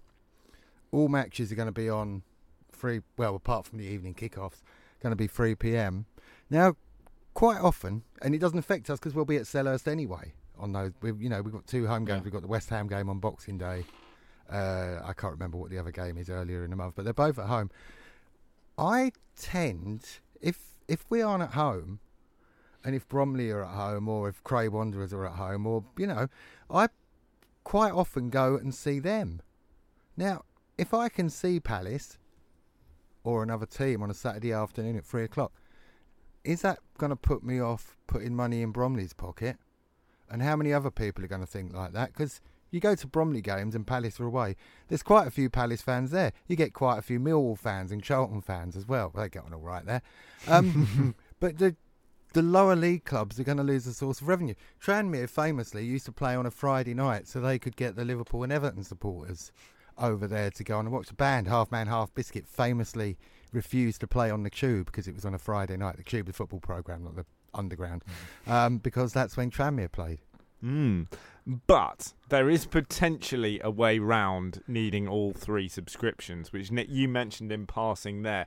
[0.91, 2.23] All matches are going to be on
[2.71, 3.01] free.
[3.17, 4.61] Well, apart from the evening kickoffs,
[5.01, 6.05] going to be 3 p.m.
[6.49, 6.75] Now,
[7.33, 10.33] quite often, and it doesn't affect us because we'll be at Selhurst anyway.
[10.57, 12.19] On those, we've you know we've got two home games.
[12.19, 12.23] Yeah.
[12.23, 13.85] We've got the West Ham game on Boxing Day.
[14.49, 17.13] Uh, I can't remember what the other game is earlier in the month, but they're
[17.13, 17.69] both at home.
[18.77, 20.05] I tend,
[20.41, 21.99] if if we aren't at home,
[22.83, 26.07] and if Bromley are at home, or if Cray Wanderers are at home, or you
[26.07, 26.27] know,
[26.69, 26.87] I
[27.63, 29.41] quite often go and see them.
[30.17, 30.43] Now,
[30.77, 32.17] if I can see Palace
[33.23, 35.51] or another team on a Saturday afternoon at three o'clock,
[36.43, 39.57] is that going to put me off putting money in Bromley's pocket?
[40.29, 42.13] And how many other people are going to think like that?
[42.13, 42.41] Because
[42.71, 44.55] you go to Bromley games and Palace are away.
[44.87, 46.31] There's quite a few Palace fans there.
[46.47, 49.11] You get quite a few Millwall fans and Charlton fans as well.
[49.15, 50.01] They get on all right there.
[50.47, 51.75] Um, but the
[52.33, 54.53] the lower league clubs are going to lose a source of revenue.
[54.79, 58.43] Tranmere famously used to play on a Friday night so they could get the Liverpool
[58.43, 59.51] and Everton supporters
[59.97, 61.47] over there to go on and watch the band.
[61.47, 63.17] Half Man Half Biscuit famously
[63.51, 65.97] refused to play on the Tube because it was on a Friday night.
[65.97, 68.03] The Tube, the football program, not the Underground,
[68.45, 70.19] um, because that's when Tranmere played.
[70.63, 71.07] Mm.
[71.67, 77.51] But there is potentially a way round needing all three subscriptions, which Nick you mentioned
[77.51, 78.45] in passing there.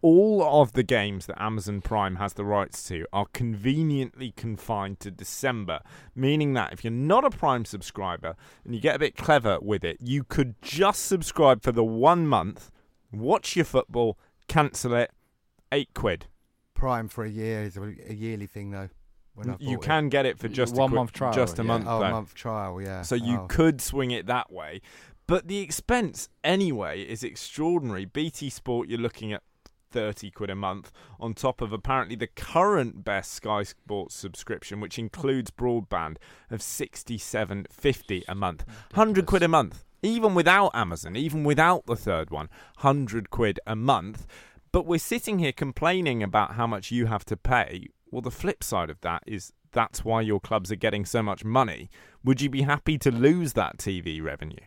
[0.00, 5.10] All of the games that Amazon Prime has the rights to are conveniently confined to
[5.10, 5.80] December,
[6.14, 9.84] meaning that if you're not a Prime subscriber and you get a bit clever with
[9.84, 12.70] it, you could just subscribe for the one month,
[13.12, 15.10] watch your football, cancel it,
[15.72, 16.26] eight quid.
[16.74, 18.90] Prime for a year is a, a yearly thing, though.
[19.46, 19.86] You bought it.
[19.86, 21.66] can get it for just a One quick- month trial, just a yeah.
[21.68, 21.86] month.
[21.88, 22.04] Oh, though.
[22.06, 23.02] a month trial, yeah.
[23.02, 23.46] So you Oh.
[23.48, 24.80] could swing it that way.
[25.26, 28.04] But the expense anyway is extraordinary.
[28.06, 29.42] BT Sport, you're looking at
[29.90, 34.98] 30 quid a month on top of apparently the current best Sky Sports subscription, which
[34.98, 36.16] includes broadband
[36.50, 38.64] of 67.50 a month.
[38.94, 39.84] 100 quid a month.
[40.02, 42.48] Even without Amazon, even without the third one,
[42.80, 44.26] 100 quid a month.
[44.72, 47.88] But we're sitting here complaining about how much you have to pay.
[48.10, 51.44] Well, the flip side of that is that's why your clubs are getting so much
[51.44, 51.90] money.
[52.24, 54.64] Would you be happy to lose that TV revenue?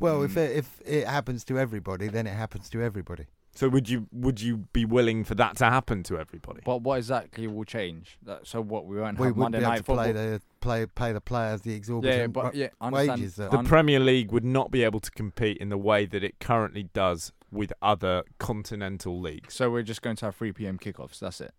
[0.00, 0.40] Well, if hmm.
[0.40, 3.26] it, if it happens to everybody, then it happens to everybody.
[3.56, 6.60] So would you would you be willing for that to happen to everybody?
[6.64, 8.18] But what exactly will change?
[8.22, 10.04] That, so what we won't We have wouldn't Monday be able night to football.
[10.04, 13.36] play the play pay the players the yeah, exorbitant but yeah, wages.
[13.36, 16.22] That The Un- Premier League would not be able to compete in the way that
[16.22, 19.54] it currently does with other continental leagues.
[19.54, 20.78] So we're just going to have 3 p.m.
[20.78, 21.18] kickoffs.
[21.18, 21.54] That's it.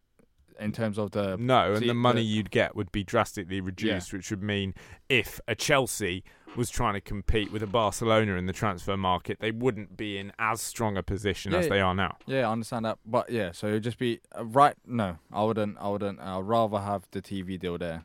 [0.59, 3.61] In terms of the No, and see, the money the- you'd get would be drastically
[3.61, 4.73] reduced, which would mean
[5.09, 6.23] if a Chelsea
[6.55, 10.31] was trying to compete with a Barcelona in the transfer market, they wouldn't be in
[10.39, 12.17] as strong a position as they are now.
[12.25, 14.75] Yeah, I understand that, but yeah, so it'd just be uh, right.
[14.85, 15.77] No, I wouldn't.
[15.79, 16.19] I wouldn't.
[16.19, 18.03] I'd rather have the TV deal there.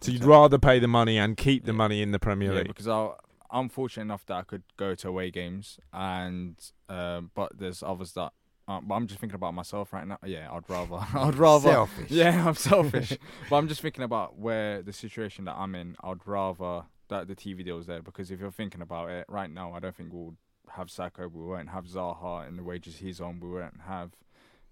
[0.00, 1.76] So you'd So- rather pay the money and keep the Yeah.
[1.78, 2.68] money in the Premier Yeah, League.
[2.68, 3.10] because I,
[3.50, 6.56] I'm fortunate enough that I could go to away games, and
[6.88, 8.32] um, but there's others that.
[8.72, 10.18] Uh, but I'm just thinking about myself right now.
[10.24, 10.96] Yeah, I'd rather.
[11.14, 11.70] I'd rather.
[11.70, 12.10] Selfish.
[12.10, 13.18] Yeah, I'm selfish,
[13.50, 15.96] but I'm just thinking about where the situation that I'm in.
[16.02, 19.72] I'd rather that the TV deal's there because if you're thinking about it right now,
[19.74, 20.34] I don't think we'll
[20.70, 21.30] have Sakho.
[21.30, 23.40] We won't have Zaha and the wages he's on.
[23.40, 24.12] We won't have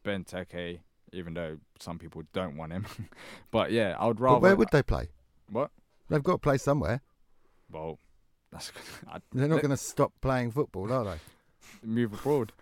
[0.04, 0.80] Benteke,
[1.12, 2.86] even though some people don't want him.
[3.50, 4.36] but yeah, I would rather.
[4.36, 5.08] But where would they play?
[5.50, 5.70] What?
[6.08, 7.02] They've got to play somewhere.
[7.70, 7.98] Well,
[8.50, 8.72] that's.
[9.08, 11.18] I'd They're not going to stop playing football, are they?
[11.82, 12.52] move abroad.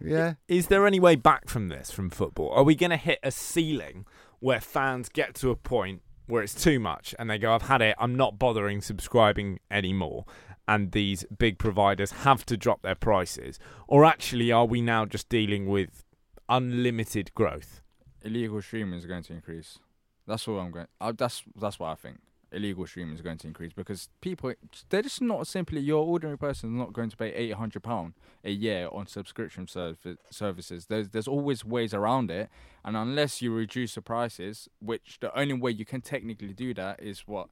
[0.00, 0.34] Yeah.
[0.46, 2.50] Is there any way back from this, from football?
[2.50, 4.06] Are we going to hit a ceiling
[4.40, 7.82] where fans get to a point where it's too much and they go, I've had
[7.82, 10.24] it, I'm not bothering subscribing anymore,
[10.66, 13.58] and these big providers have to drop their prices?
[13.86, 16.04] Or actually, are we now just dealing with
[16.48, 17.80] unlimited growth?
[18.22, 19.78] illegal streaming is going to increase.
[20.26, 20.86] That's all I'm going.
[21.00, 22.18] Uh, that's that's what I think.
[22.50, 24.54] Illegal streaming is going to increase because people
[24.88, 28.14] they're just not simply your ordinary person is not going to pay eight hundred pound
[28.42, 29.98] a year on subscription serv-
[30.30, 30.86] services.
[30.86, 32.48] There's there's always ways around it,
[32.84, 37.02] and unless you reduce the prices, which the only way you can technically do that
[37.02, 37.48] is what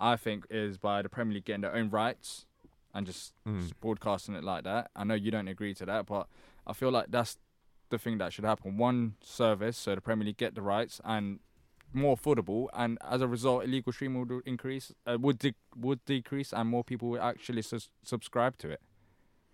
[0.00, 2.46] I think is by the Premier League getting their own rights
[2.94, 3.60] and just, Mm.
[3.60, 4.90] just broadcasting it like that.
[4.96, 6.26] I know you don't agree to that, but
[6.66, 7.36] I feel like that's
[7.90, 8.78] the thing that should happen.
[8.78, 11.40] One service, so the Premier League get the rights and
[11.94, 16.52] more affordable, and as a result, illegal streaming would increase, uh, would de- would decrease,
[16.52, 18.80] and more people would actually sus- subscribe to it.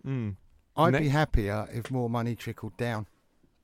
[0.05, 0.35] Mm.
[0.77, 3.07] I'd Ne- be happier if more money trickled down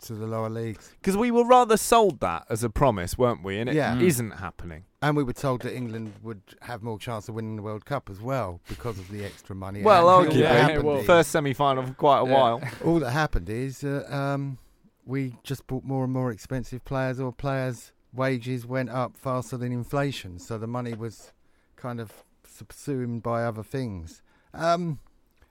[0.01, 0.93] to the lower leagues.
[0.99, 3.57] Because we were rather sold that as a promise, weren't we?
[3.59, 3.93] And it Yeah.
[3.95, 4.83] not happening.
[5.01, 8.09] And we were told that England would have more chance of winning the World Cup
[8.09, 9.81] as well because of the extra money.
[9.83, 12.25] Well, And all arguably, that Yeah, happened well- is- first semi final for quite a
[12.27, 12.33] Yeah.
[12.33, 12.61] while.
[12.83, 14.57] all that happened is uh, um,
[15.05, 19.71] we just bought more and more expensive players, or players' wages went up faster than
[19.71, 21.31] inflation, so the money was
[21.75, 22.11] kind of
[22.47, 24.21] subsumed by other things.
[24.53, 24.99] Um,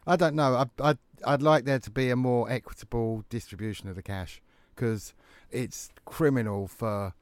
[0.07, 0.55] I don't know.
[0.55, 4.41] I, I'd, I'd like there to be a more equitable distribution of the cash
[4.75, 5.15] because
[5.51, 7.15] it's criminal for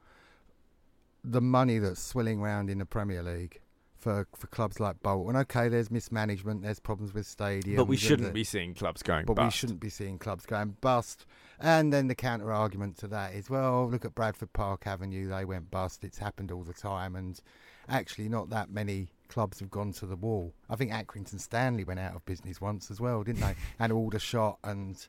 [1.23, 3.59] the money that's swilling around in the Premier League.
[3.97, 8.27] For, for clubs like Bolton, okay, there's mismanagement, there's problems with stadiums, But we shouldn't
[8.27, 11.25] the- be seeing clubs going but we shouldn't be seeing clubs going bust.
[11.59, 15.45] And then the counter argument to that is, well, look at Bradford Park Avenue, they
[15.45, 16.03] went bust.
[16.03, 17.39] It's happened all the time, and
[17.87, 20.53] actually, not that many clubs have gone to the wall.
[20.69, 23.55] I think Accrington Stanley went out of business once as well, didn't they?
[23.79, 25.07] and Aldershot and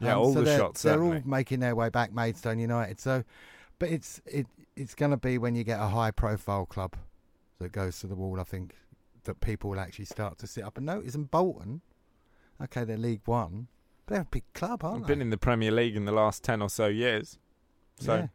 [0.00, 3.00] Yeah, um, so they're, Aldershot, They're all making their way back, Maidstone United.
[3.00, 3.24] So,
[3.78, 6.96] but it's it it's going to be when you get a high profile club
[7.58, 8.40] that goes to the wall.
[8.40, 8.74] I think
[9.24, 11.14] that people will actually start to sit up and notice.
[11.14, 11.82] And Bolton,
[12.62, 13.68] okay, they're League One,
[14.08, 15.14] they're a big club, aren't I've they?
[15.14, 17.38] been in the Premier League in the last 10 or so years.
[18.00, 18.26] So yeah.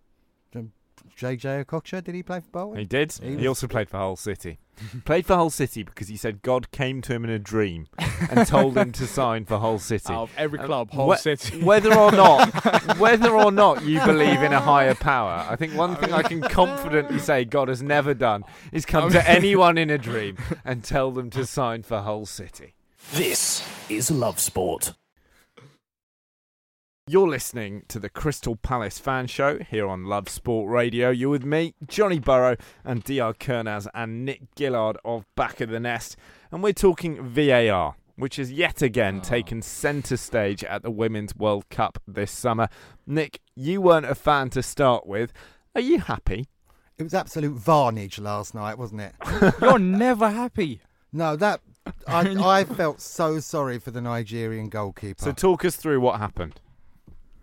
[0.59, 0.71] Um,
[1.15, 2.79] Jay-Jay Okocha, did he play for Bolton?
[2.79, 3.11] he did.
[3.13, 4.59] He He, was- also played for Hull City.
[5.05, 7.87] played for Hull City because he said God came to him in a dream
[8.31, 10.11] and told him to sign for Hull City.
[10.13, 11.61] Out of every Um, club, Hull whe- City.
[11.63, 15.95] whether or not whether or not you believe in a higher power, I think one
[15.97, 19.97] thing I can confidently say God has never done is come to anyone in a
[19.99, 22.73] dream and tell them to sign for Hull City.
[23.11, 24.93] This is Love Sport.
[27.05, 31.09] You're listening to the Crystal Palace fan show here on Love Sport Radio.
[31.09, 35.81] You're with me, Johnny Burrow, and DR Kernaz and Nick Gillard of Back of the
[35.81, 36.15] Nest.
[36.49, 39.21] And we're talking VAR, which has yet again ah.
[39.21, 42.69] taken centre stage at the Women's World Cup this summer.
[43.05, 45.33] Nick, you weren't a fan to start with.
[45.75, 46.47] Are you happy?
[46.97, 49.13] It was absolute varnage last night, wasn't it?
[49.61, 50.79] You're never happy.
[51.11, 51.59] No, that
[52.07, 55.21] I, I felt so sorry for the Nigerian goalkeeper.
[55.21, 56.61] So talk us through what happened.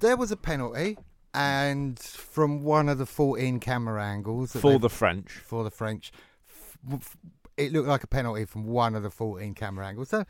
[0.00, 0.98] There was a penalty,
[1.32, 5.30] and from one of the 14 camera angles For the French.
[5.32, 6.10] for the French,
[6.48, 7.16] f- f-
[7.56, 10.08] it looked like a penalty from one of the 14 camera angles.
[10.08, 10.24] So,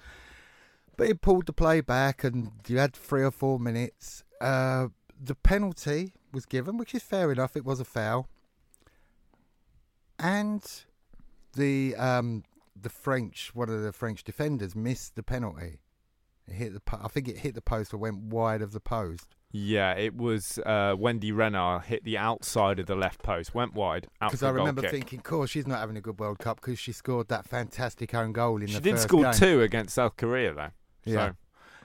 [0.96, 4.24] but it pulled the play back, and you had three or four minutes.
[4.40, 4.88] Uh,
[5.22, 7.56] the penalty was given, which is fair enough.
[7.56, 8.28] It was a foul,
[10.18, 10.62] and
[11.54, 12.44] the um,
[12.80, 15.80] the French, one of the French defenders, missed the penalty.
[16.47, 19.36] It hit the, I think it hit the post or went wide of the post.
[19.53, 24.07] Yeah, it was uh, Wendie Renard hit the outside of the left post, went wide.
[24.20, 26.38] out Because I I a goal remember thinking, course, she's not having a good World
[26.38, 29.32] Cup because she scored that fantastic own goal in she the She did score game.
[29.32, 30.70] two against South Korea though.
[31.05, 31.30] Yeah.
[31.30, 31.34] So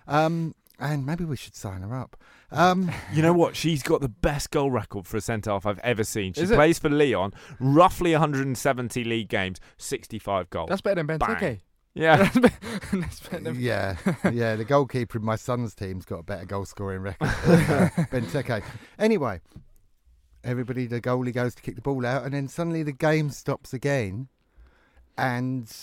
[0.08, 2.18] Um, and maybe we should sign her up.
[2.52, 3.56] Um, you know what?
[3.56, 6.34] She's got the best goal record for a centre half I've ever seen.
[6.34, 10.70] She plays for Lyon, roughly 170 league games, 65 goals.
[10.70, 11.62] That's better than Bang.
[11.96, 12.18] Yeah.
[12.34, 13.96] That's better, that's better than yeah,
[14.32, 14.58] yeah.
[14.58, 17.30] The goalkeeper in my son's team's got a better goal scoring record.
[17.46, 18.64] than, uh, Benteke.
[19.00, 19.40] Anyway,
[20.44, 23.74] everybody, the goalie goes to kick the ball out, and then suddenly the game stops
[23.74, 24.28] again,
[25.18, 25.74] and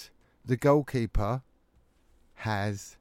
[0.45, 1.43] the goalkeeper
[2.35, 2.99] has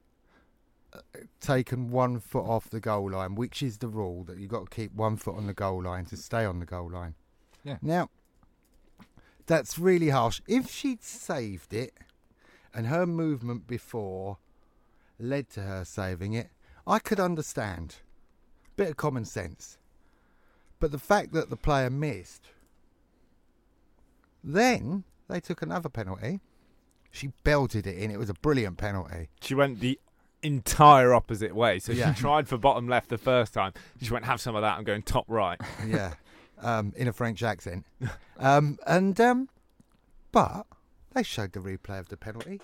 [0.93, 0.99] uh,
[1.41, 4.75] taken one foot off the goal line, which is the rule that you've got to
[4.75, 7.15] keep one foot on the goal line to stay on the goal line.
[7.65, 7.77] Yeah.
[7.81, 8.09] Now,
[9.47, 10.41] that's really harsh.
[10.47, 11.93] If she'd saved it,
[12.73, 14.37] and her movement before
[15.19, 16.49] led to her saving it,
[16.87, 17.97] I could understand.
[18.75, 19.77] Bit of common sense.
[20.79, 22.47] But the fact that the player missed,
[24.43, 26.39] then they took another penalty.
[27.11, 28.09] She belted it in.
[28.11, 29.29] It was a brilliant penalty.
[29.41, 29.99] She went the
[30.41, 31.79] entire opposite way.
[31.79, 32.13] So Yeah.
[32.13, 33.73] she tried for bottom left the first time.
[34.01, 34.77] She went, have some of that.
[34.77, 35.59] I'm going top right.
[35.87, 36.13] Yeah,
[36.61, 37.85] um, in a French accent.
[38.39, 39.49] Um, and um,
[40.31, 40.65] but
[41.13, 42.61] they showed the replay of the penalty.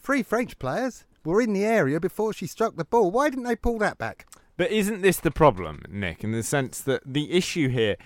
[0.00, 3.10] Three French players were in the area before she struck the ball.
[3.10, 4.26] Why didn't they pull that back?
[4.56, 7.96] But isn't this the problem, Nick, in the sense that the issue here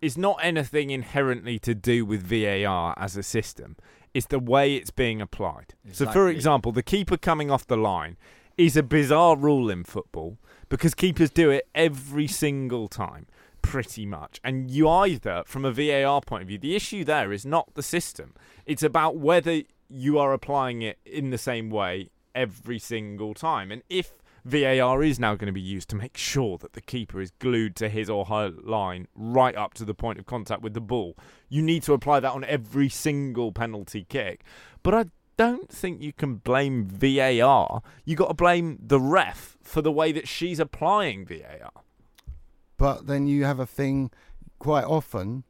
[0.00, 3.76] is not anything inherently to do with VAR as a system,
[4.12, 5.74] it's the way it's being applied.
[5.92, 8.16] So, for example, the keeper coming off the line
[8.58, 10.36] is a bizarre rule in football
[10.68, 13.26] because keepers do it every single time.
[13.64, 14.40] Pretty much.
[14.44, 17.82] And you either, from a VAR point of view, the issue there is not the
[17.82, 18.34] system.
[18.66, 23.72] It's about whether you are applying it in the same way every single time.
[23.72, 24.12] And if
[24.44, 27.74] VAR is now going to be used to make sure that the keeper is glued
[27.76, 31.16] to his or her line right up to the point of contact with the ball.
[31.48, 34.44] You need to apply that on every single penalty kick.
[34.82, 35.04] But I
[35.36, 37.82] don't think you can blame VAR.
[38.04, 41.72] You got to blame the ref for the way that she's applying VAR.
[42.76, 44.10] But then you have a thing
[44.58, 45.44] quite often.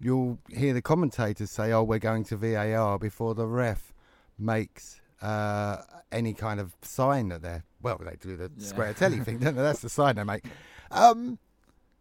[0.00, 3.92] You'll hear the commentators say, "Oh, we're going to VAR" before the ref
[4.38, 7.98] makes uh, any kind of sign that they're well.
[8.02, 8.66] They do the Yeah.
[8.66, 9.62] square telly thing, don't they?
[9.62, 10.44] That's the sign they make.
[10.92, 11.38] Um,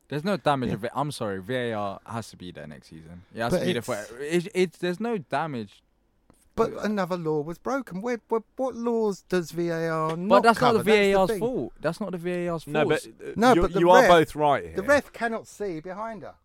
[0.07, 0.75] There's no damage Yeah.
[0.75, 0.91] of it.
[0.95, 3.21] I'm sorry, VAR has to be there next season.
[3.35, 5.83] It has But to be there for it, it, There's no damage.
[6.59, 8.01] But another law was broken.
[8.01, 10.83] Where, what, what laws does VAR not but that's not cover?
[10.83, 11.73] the That's VAR's fault.
[11.81, 12.73] That's not the VAR's fault.
[12.73, 14.75] No, but uh, No, you, but the you are both right here.
[14.75, 16.35] The ref cannot see behind her.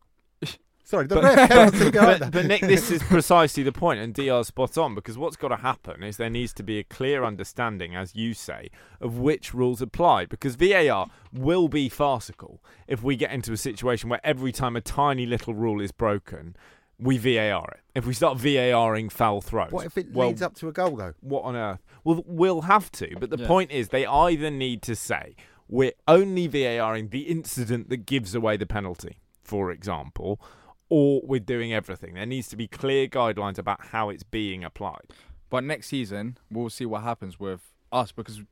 [0.87, 2.31] Sorry, the But- ref cannot see behind but, her.
[2.31, 5.57] but Nick, this is precisely the point, and DR's spot on because what's got to
[5.57, 8.69] happen is there needs to be a clear understanding, as you say,
[9.01, 10.27] of which rules apply.
[10.27, 14.81] Because VAR will be farcical if we get into a situation where every time a
[14.83, 16.55] tiny little rule is broken,
[16.99, 17.81] we VAR it.
[17.95, 20.97] If we start VARing foul throws, What if it well, leads up to a goal
[20.97, 21.15] though?
[21.21, 21.83] what on earth?
[22.05, 23.17] Well, we'll have to.
[23.19, 23.47] But the Yeah.
[23.47, 25.35] point is, they either need to say
[25.69, 30.41] we're only VARing the incident that gives away the penalty, for example,
[30.89, 32.15] or we're doing everything.
[32.15, 35.13] There needs to be clear guidelines about how it's being applied.
[35.51, 38.43] But next season, we'll see what happens with us because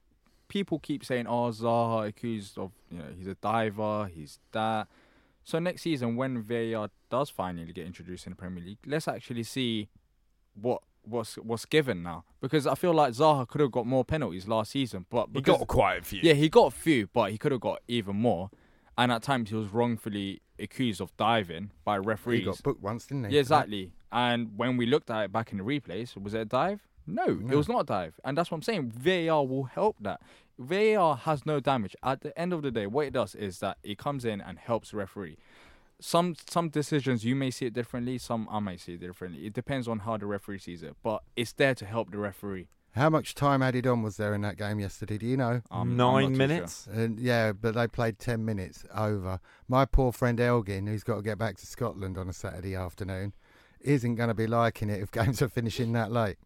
[0.48, 4.88] people keep saying, "Oh, Zaha accused of you know he's a diver, he's that."
[5.44, 9.42] So next season, when VAR does finally get introduced in the Premier League, let's actually
[9.42, 9.88] see
[10.54, 12.24] what what's what's given now.
[12.40, 15.66] Because I feel like Zaha could have got more penalties last season, but He got
[15.66, 16.20] quite a few.
[16.22, 18.50] yeah, he got a few, but he could have got even more.
[18.96, 22.40] And at times, he was wrongfully accused of diving by referees.
[22.40, 23.34] He got booked once, didn't he?
[23.34, 23.92] Yeah, exactly.
[24.12, 26.86] And when we looked at it back in the replays, was it a dive?
[27.06, 28.20] No, it was not a dive.
[28.24, 28.90] And that's what I'm saying.
[28.94, 30.20] VAR will help that.
[30.58, 31.96] VAR has no damage.
[32.02, 34.58] At the end of the day, what it does is that it comes in and
[34.58, 35.38] helps referee.
[36.00, 39.46] Some some decisions you may see it differently, some I may see it differently.
[39.46, 40.96] It depends on how the referee sees it.
[41.02, 42.66] But it's there to help the referee.
[42.94, 45.16] How much time added on was there in that game yesterday?
[45.16, 45.62] Do you know?
[45.70, 46.86] I'm- I'm Nine not too minutes.
[46.88, 49.40] And yeah, but they played ten minutes over.
[49.68, 53.32] My poor friend Elgin, who's got to get back to Scotland on a Saturday afternoon,
[53.84, 56.36] isn't going to be liking it if games are finishing that late.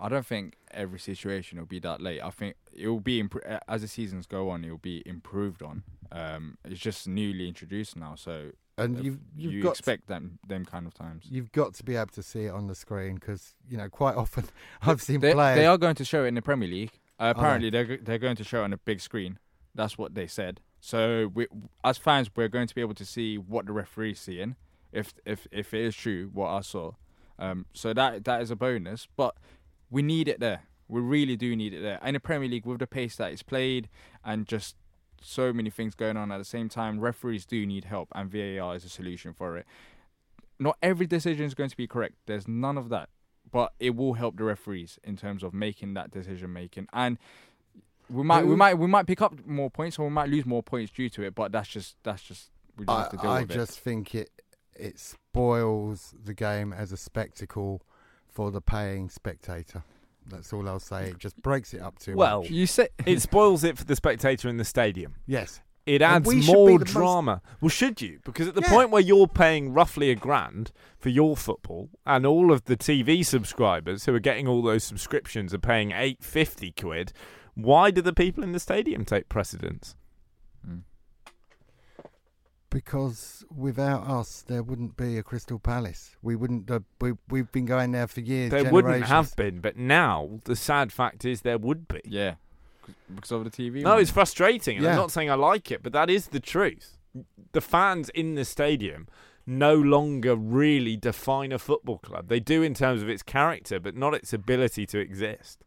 [0.00, 2.20] I don't think every situation will be that late.
[2.20, 4.64] I think it will be uh, as the seasons go on.
[4.64, 5.84] It will be improved on.
[6.10, 10.64] Um, it's just newly introduced now, so And you've, you've you got expect them them
[10.64, 11.26] kind of times.
[11.30, 14.16] you've got to be able to see it on the screen because you know quite
[14.16, 14.44] often
[14.82, 15.56] I've seen They, players.
[15.56, 16.90] they are going to show it in the Premier League.
[17.18, 17.38] Uh, they?
[17.38, 19.38] apparently, they're they're going to show it on a big screen.
[19.74, 20.60] That's what they said.
[20.80, 21.46] So we,
[21.84, 24.56] as fans, we're going to be able to see what the referee's seeing,
[24.92, 26.92] if if if it is true what I saw.
[27.38, 29.36] Um, so that that is a bonus, but
[29.90, 30.62] we need it there.
[30.88, 31.98] We really do need it there.
[32.04, 33.88] In the Premier League, with the pace that it's played
[34.24, 34.76] and just
[35.22, 38.74] so many things going on at the same time, referees do need help, and VAR
[38.74, 39.66] is a solution for it.
[40.58, 42.14] Not every decision is going to be correct.
[42.26, 43.08] There's none of that,
[43.50, 46.88] but it will help the referees in terms of making that decision making.
[46.92, 47.18] And
[48.10, 50.62] we might, we might, we might pick up more points, or we might lose more
[50.62, 51.34] points due to it.
[51.34, 54.30] But that's just, that's just, we just I, have to deal I just think it
[54.82, 57.82] it spoils the game as a spectacle
[58.28, 59.82] for the paying spectator.
[60.30, 61.08] That's all I'll say.
[61.10, 62.50] It just breaks it up too Well, much.
[62.50, 62.54] it.
[62.54, 65.14] You say it spoils it for the spectator in the stadium.
[65.26, 67.42] Yes, It adds more be the most- drama.
[67.60, 68.20] Well, should you?
[68.24, 68.70] Because at the Yeah.
[68.70, 73.24] point where you're paying roughly a grand for your football, and all of the TV
[73.24, 77.12] subscribers who are getting all those subscriptions are paying eight fifty quid,
[77.54, 79.96] why do the people in the stadium take precedence?
[82.72, 86.16] Because without us, there wouldn't be a Crystal Palace.
[86.22, 86.70] We wouldn't.
[86.70, 88.50] Uh, we we've been going there for years.
[88.50, 92.00] There wouldn't have been, but now the sad fact is there would be.
[92.04, 92.36] yeah,
[93.14, 93.82] because of the TV.
[93.82, 94.78] No, it's frustrating.
[94.78, 96.96] and I'm not saying I like it, but that is the truth.
[97.52, 99.06] The fans in the stadium
[99.44, 102.28] no longer really define a football club.
[102.28, 105.62] They do in terms of its character, but not its ability to exist.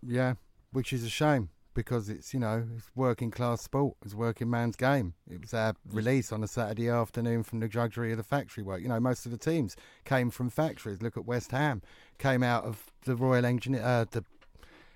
[0.00, 0.34] Yeah,
[0.70, 3.96] which is a shame because it's you know it's working class sport.
[4.04, 5.14] It's working man's game.
[5.30, 8.82] It was our release on a Saturday afternoon from the drudgery of the factory work.
[8.82, 11.02] You know, most of the teams came from factories.
[11.02, 11.82] Look at West Ham,
[12.18, 14.24] came out of the Royal Engineer, uh, the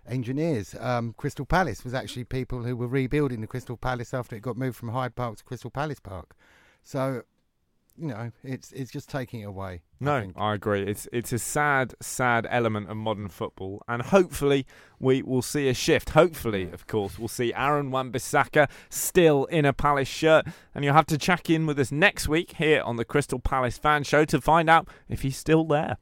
[0.09, 0.75] engineers.
[0.79, 4.57] Um, Crystal Palace was actually people who were rebuilding the Crystal Palace after it got
[4.57, 6.35] moved from Hyde Park to Crystal Palace Park.
[6.83, 7.22] So,
[7.97, 9.82] you know, it's it's just taking it away.
[10.01, 10.34] No, think.
[10.36, 10.82] I, agree.
[10.82, 14.66] It's it's a sad, sad element of modern football, and hopefully
[14.99, 16.11] we will see a shift.
[16.11, 21.07] Hopefully, of course, we'll see Aaron Wan-Bissaka still in a Palace shirt, and you'll have
[21.07, 24.40] to check in with us next week here on the Crystal Palace Fan Show to
[24.40, 25.97] find out if he's still there.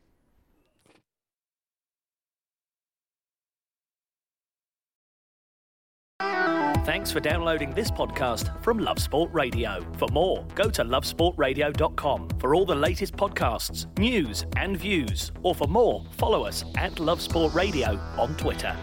[6.85, 9.87] Thanks for downloading this podcast from Love Sport Radio.
[9.99, 15.30] For more, go to lovesportradio.com for all the latest podcasts, news, and views.
[15.45, 18.76] Or for more, follow us at Love Sport Radio on Twitter.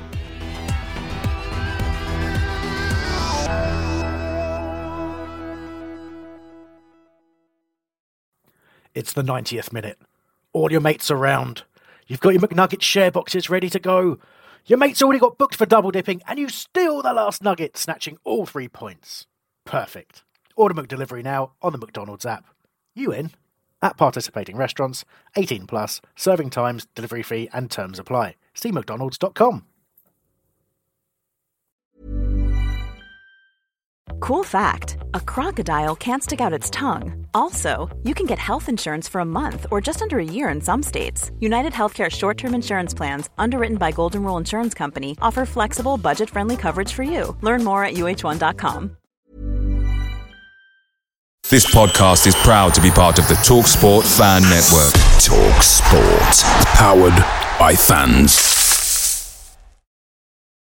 [8.96, 10.00] It's the 90th minute.
[10.54, 11.64] All your mates around.
[12.08, 14.20] You've got your McNugget share boxes ready to go.
[14.66, 18.18] Your mate's already got booked for double dipping, and you steal the last nugget, snatching
[18.24, 19.26] all three points.
[19.66, 20.24] Perfect.
[20.56, 22.46] Order McDelivery now on the McDonald's app.
[22.96, 23.32] You in?
[23.82, 25.06] At participating restaurants,
[25.36, 28.36] 18 plus, serving times, delivery fee, and terms apply.
[28.54, 29.66] See McDonald's.com.
[34.20, 37.26] Cool fact a crocodile can't stick out its tongue.
[37.34, 40.62] Also, you can get health insurance for a month or just under a year in
[40.62, 41.32] some states.
[41.40, 46.30] United Healthcare short term insurance plans, underwritten by Golden Rule Insurance Company, offer flexible, budget
[46.30, 47.36] friendly coverage for you.
[47.42, 48.98] Learn more at uh1.com.
[51.50, 54.94] This podcast is proud to be part of the TalkSport Fan Network.
[55.20, 56.46] Talk Sport.
[56.76, 58.69] Powered by fans.